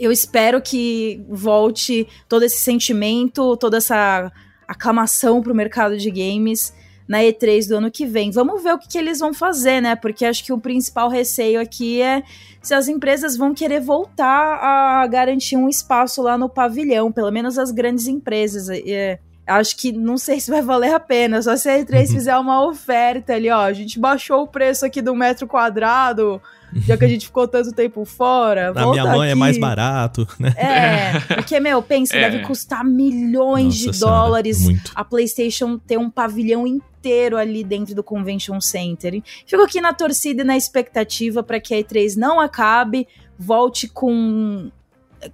[0.00, 4.32] eu espero que volte todo esse sentimento, toda essa
[4.66, 6.72] aclamação para o mercado de games
[7.06, 8.30] na E3 do ano que vem.
[8.30, 9.94] Vamos ver o que, que, eles vão fazer, né?
[9.94, 12.22] Porque acho que o principal receio aqui é
[12.62, 17.58] se as empresas vão querer voltar a garantir um espaço lá no pavilhão, pelo menos
[17.58, 18.68] as grandes empresas.
[18.70, 19.18] É,
[19.50, 22.06] acho que não sei se vai valer a pena, só se a E3 uhum.
[22.14, 23.60] fizer uma oferta ali, ó.
[23.60, 26.40] A gente baixou o preço aqui do metro quadrado
[26.74, 28.72] já que a gente ficou tanto tempo fora.
[28.72, 30.54] Na minha mãe é mais barato, né?
[30.56, 32.30] É, porque, meu, pensa, é.
[32.30, 34.92] deve custar milhões Nossa de senhora, dólares muito.
[34.94, 39.20] a PlayStation ter um pavilhão inteiro ali dentro do Convention Center.
[39.46, 44.70] Fico aqui na torcida e na expectativa para que a E3 não acabe, volte com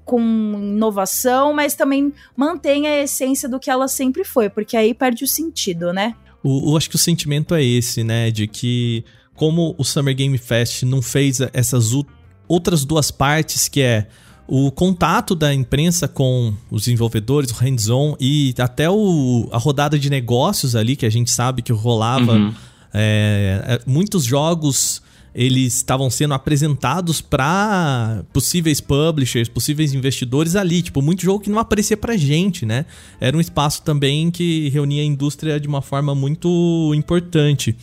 [0.04, 5.24] com inovação, mas também mantenha a essência do que ela sempre foi, porque aí perde
[5.24, 6.14] o sentido, né?
[6.42, 10.36] O, o acho que o sentimento é esse, né, de que como o Summer Game
[10.38, 11.92] Fest não fez essas
[12.48, 14.06] outras duas partes, que é
[14.48, 20.08] o contato da imprensa com os desenvolvedores, o hands-on e até o, a rodada de
[20.08, 22.32] negócios ali, que a gente sabe que rolava.
[22.32, 22.54] Uhum.
[22.94, 25.02] É, é muitos jogos
[25.36, 31.58] eles estavam sendo apresentados para possíveis publishers, possíveis investidores ali, tipo, muito jogo que não
[31.58, 32.86] aparecia pra gente, né?
[33.20, 37.76] Era um espaço também que reunia a indústria de uma forma muito importante.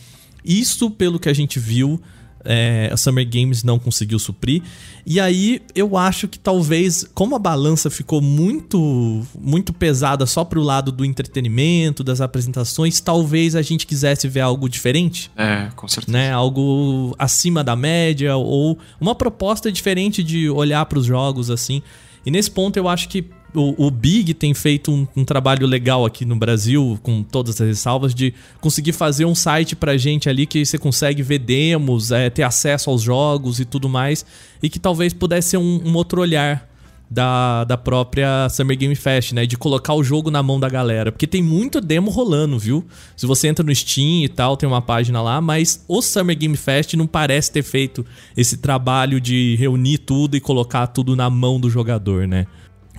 [0.44, 2.00] Isso, pelo que a gente viu,
[2.44, 4.62] é, a Summer Games não conseguiu suprir.
[5.06, 10.62] E aí eu acho que talvez, como a balança ficou muito muito pesada só pro
[10.62, 15.30] lado do entretenimento, das apresentações, talvez a gente quisesse ver algo diferente.
[15.36, 16.16] É, com certeza.
[16.16, 16.32] Né?
[16.32, 21.82] Algo acima da média ou uma proposta diferente de olhar para os jogos assim.
[22.24, 23.24] E nesse ponto eu acho que
[23.54, 27.66] o, o Big tem feito um, um, trabalho legal aqui no Brasil, com todas as
[27.66, 32.28] ressalvas, de conseguir fazer um site pra gente ali que você consegue ver demos, é,
[32.28, 34.24] ter acesso aos jogos e tudo mais,
[34.62, 36.68] e que talvez pudesse ser um, um outro olhar
[37.10, 39.46] da, da própria Summer Game Fest, né?
[39.46, 41.12] De colocar o jogo na mão da galera.
[41.12, 42.84] Porque tem muito demo rolando, viu?
[43.16, 46.56] Se você entra no Steam e tal, tem uma página lá, mas o Summer Game
[46.56, 48.04] Fest não parece ter feito
[48.36, 52.46] esse trabalho de reunir tudo e colocar tudo na mão do jogador, né?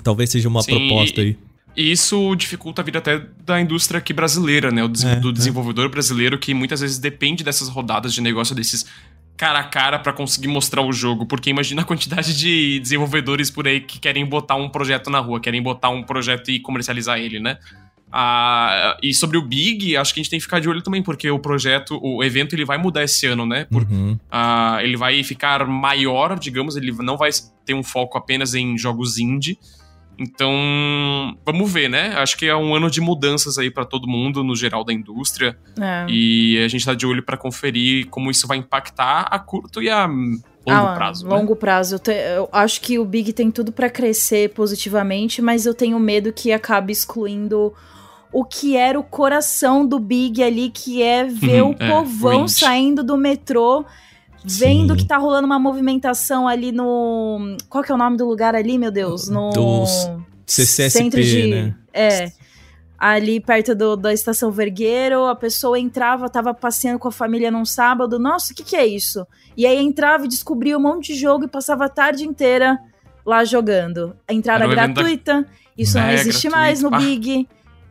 [0.05, 1.35] Talvez seja uma Sim, proposta aí.
[1.75, 4.87] E isso dificulta a vida até da indústria aqui brasileira, né?
[4.87, 5.31] Des é, do é.
[5.33, 5.89] desenvolvedor é.
[5.89, 8.85] brasileiro que muitas vezes depende dessas rodadas de negócio, desses
[9.35, 13.67] cara a cara para conseguir mostrar o jogo, porque imagina a quantidade de desenvolvedores por
[13.67, 17.39] aí que querem botar um projeto na rua, querem botar um projeto e comercializar ele,
[17.39, 17.57] né?
[18.11, 21.01] Ah, e sobre o Big, acho que a gente tem que ficar de olho também,
[21.01, 23.65] porque o projeto, o evento, ele vai mudar esse ano, né?
[23.65, 24.17] Por, uhum.
[24.31, 27.31] ah, ele vai ficar maior, digamos, ele não vai
[27.65, 29.57] ter um foco apenas em jogos indie.
[30.17, 32.13] Então, vamos ver, né?
[32.17, 35.57] Acho que é um ano de mudanças aí para todo mundo, no geral da indústria.
[35.79, 36.05] É.
[36.09, 39.89] E a gente tá de olho para conferir como isso vai impactar a curto e
[39.89, 40.07] a
[40.67, 41.27] Longo ah, prazo.
[41.27, 41.59] Longo né?
[41.59, 41.95] prazo.
[41.95, 45.99] Eu, te, eu, acho que o Big tem tudo para crescer positivamente, mas eu tenho
[45.99, 47.71] medo que acabe excluindo
[48.33, 52.47] o que era o coração do Big ali, que é ver uhum, o é, povão
[52.47, 53.85] saindo do metrô,
[54.47, 54.97] vendo Sim.
[54.97, 57.57] que tá rolando uma movimentação ali no.
[57.69, 59.29] Qual que é o nome do lugar ali, meu Deus?
[59.29, 59.49] No.
[59.49, 60.09] Dos
[60.45, 61.75] CCSP, centro de, né?
[61.93, 62.31] É
[62.97, 67.65] ali perto do, da estação Vergueiro, a pessoa entrava, tava passeando com a família num
[67.65, 69.27] sábado, nossa, o que, que é isso?
[69.55, 72.79] E aí entrava e descobria um monte de jogo e passava a tarde inteira
[73.25, 74.15] lá jogando.
[74.27, 75.47] A entrada gratuita, da...
[75.77, 76.57] isso é, não existe gratuito.
[76.57, 76.99] mais no ah.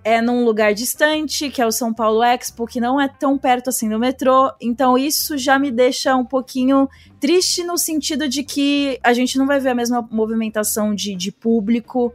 [0.05, 3.71] É num lugar distante, que é o São Paulo Expo, que não é tão perto
[3.71, 4.53] assim do metrô.
[4.61, 6.87] Então isso já me deixa um pouquinho
[7.19, 11.33] triste no sentido de que a gente não vai ver a mesma movimentação de, de
[11.33, 12.15] público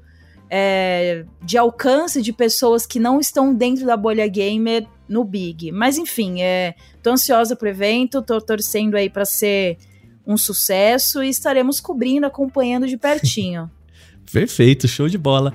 [0.50, 5.72] é, de alcance de pessoas que não estão dentro da bolha gamer no Big.
[5.72, 9.78] Mas enfim, é, tô ansiosa pro evento, tô torcendo aí para ser
[10.26, 13.70] um sucesso e estaremos cobrindo, acompanhando de pertinho.
[14.32, 15.54] Perfeito, show de bola.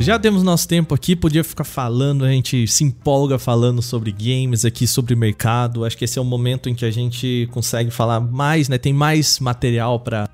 [0.00, 4.64] Já temos nosso tempo aqui, podia ficar falando, a gente se empolga falando sobre games
[4.64, 5.84] aqui, sobre mercado.
[5.84, 8.78] Acho que esse é o momento em que a gente consegue falar mais, né?
[8.78, 10.26] Tem mais material para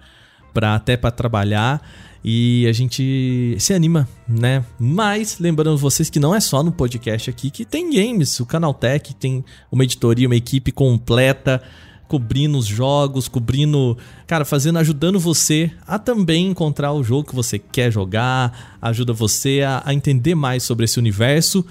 [0.54, 1.82] para até para trabalhar
[2.24, 4.64] e a gente se anima, né?
[4.78, 9.14] Mas lembrando vocês que não é só no podcast aqui que tem games, o Canaltech
[9.14, 11.60] tem uma editoria, uma equipe completa
[12.08, 13.96] cobrindo os jogos, cobrindo,
[14.26, 19.62] cara, fazendo, ajudando você a também encontrar o jogo que você quer jogar, ajuda você
[19.62, 21.64] a, a entender mais sobre esse universo.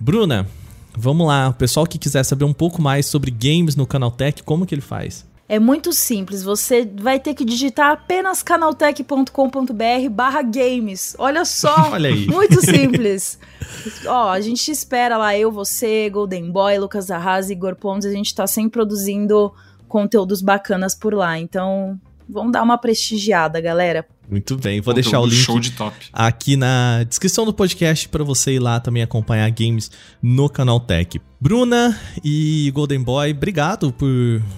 [0.00, 0.46] Bruna,
[0.96, 4.66] vamos lá, o pessoal que quiser saber um pouco mais sobre games no Canaltech, como
[4.66, 5.24] que ele faz?
[5.46, 11.14] É muito simples, você vai ter que digitar apenas canaltech.com.br barra games.
[11.18, 12.26] Olha só, Olha aí.
[12.26, 13.38] muito simples.
[14.06, 18.34] Ó, a gente espera lá, eu, você, Golden Boy, Lucas Arrasa, Igor Pontes, a gente
[18.34, 19.52] tá sempre produzindo
[19.94, 21.38] conteúdos bacanas por lá.
[21.38, 21.96] Então,
[22.28, 24.04] vamos dar uma prestigiada, galera.
[24.28, 25.72] Muito bem, vou deixar o link de
[26.12, 31.20] aqui na descrição do podcast para você ir lá também acompanhar games no canal Tech.
[31.40, 34.08] Bruna e Golden Boy, obrigado por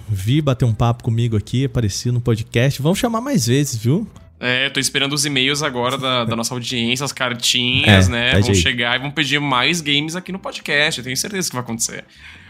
[0.09, 2.81] vir bater um papo comigo aqui, aparecer no podcast.
[2.81, 4.09] Vamos chamar mais vezes, viu?
[4.39, 8.31] É, tô esperando os e-mails agora da, da nossa audiência, as cartinhas, é, né?
[8.33, 11.01] Tá vão chegar e vão pedir mais games aqui no podcast.
[11.01, 12.05] Eu tenho certeza que vai acontecer.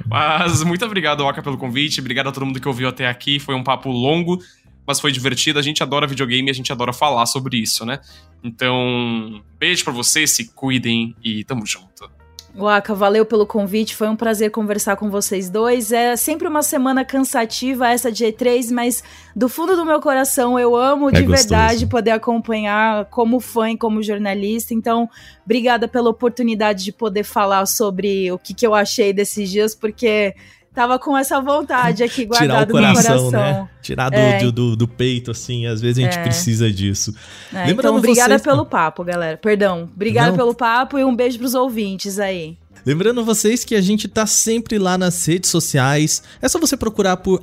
[0.07, 2.01] Mas muito obrigado, Oka, pelo convite.
[2.01, 3.39] Obrigado a todo mundo que ouviu até aqui.
[3.39, 4.41] Foi um papo longo
[4.87, 5.59] mas foi divertido.
[5.59, 7.99] A gente adora videogame e a gente adora falar sobre isso, né?
[8.43, 12.09] Então, beijo para vocês, se cuidem e tamo junto.
[12.57, 15.93] Waka, valeu pelo convite, foi um prazer conversar com vocês dois.
[15.93, 19.05] É sempre uma semana cansativa essa de E3, mas
[19.35, 21.49] do fundo do meu coração eu amo é de gostoso.
[21.49, 24.73] verdade poder acompanhar como fã e como jornalista.
[24.73, 25.07] Então,
[25.45, 30.35] obrigada pela oportunidade de poder falar sobre o que, que eu achei desses dias, porque
[30.77, 33.31] Tava com essa vontade aqui guardada no coração.
[33.31, 33.67] Né?
[33.81, 34.53] Tirar do, é.
[34.53, 36.23] do, do, peito, assim, às vezes a gente é.
[36.23, 37.15] precisa disso.
[37.51, 38.43] É, então, obrigada vocês...
[38.43, 39.39] pelo papo, galera.
[39.39, 39.89] Perdão.
[39.95, 42.59] Obrigada pelo papo e um beijo pros ouvintes aí.
[42.85, 46.23] Lembrando vocês que a gente tá sempre lá nas redes sociais.
[46.43, 47.43] É só você procurar por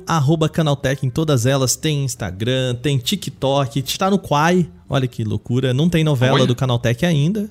[0.52, 1.74] Canaltech em todas elas.
[1.74, 4.70] Tem Instagram, tem TikTok, está no Quai.
[4.88, 5.74] Olha que loucura.
[5.74, 6.46] Não tem novela Oi?
[6.46, 7.50] do Canaltech ainda.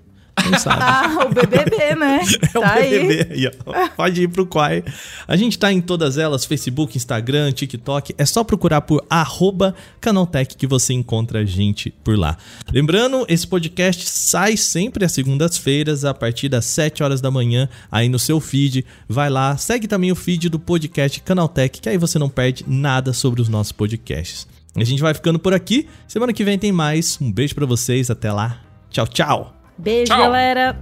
[0.59, 0.81] Sabe?
[0.81, 2.21] ah, o BBB, né?
[2.43, 3.47] É tá o BBB aí.
[3.47, 4.83] aí Pode ir pro Quai.
[5.27, 8.13] A gente tá em todas elas, Facebook, Instagram, TikTok.
[8.17, 12.37] É só procurar por arroba Canaltech que você encontra a gente por lá.
[12.71, 18.09] Lembrando, esse podcast sai sempre às segundas-feiras, a partir das 7 horas da manhã, aí
[18.09, 18.85] no seu feed.
[19.07, 23.13] Vai lá, segue também o feed do podcast Canaltech, que aí você não perde nada
[23.13, 24.47] sobre os nossos podcasts.
[24.75, 25.87] A gente vai ficando por aqui.
[26.07, 27.19] Semana que vem tem mais.
[27.21, 28.09] Um beijo para vocês.
[28.09, 28.59] Até lá.
[28.89, 29.62] Tchau, tchau.
[29.77, 30.19] Beijo, Tchau.
[30.23, 30.75] galera!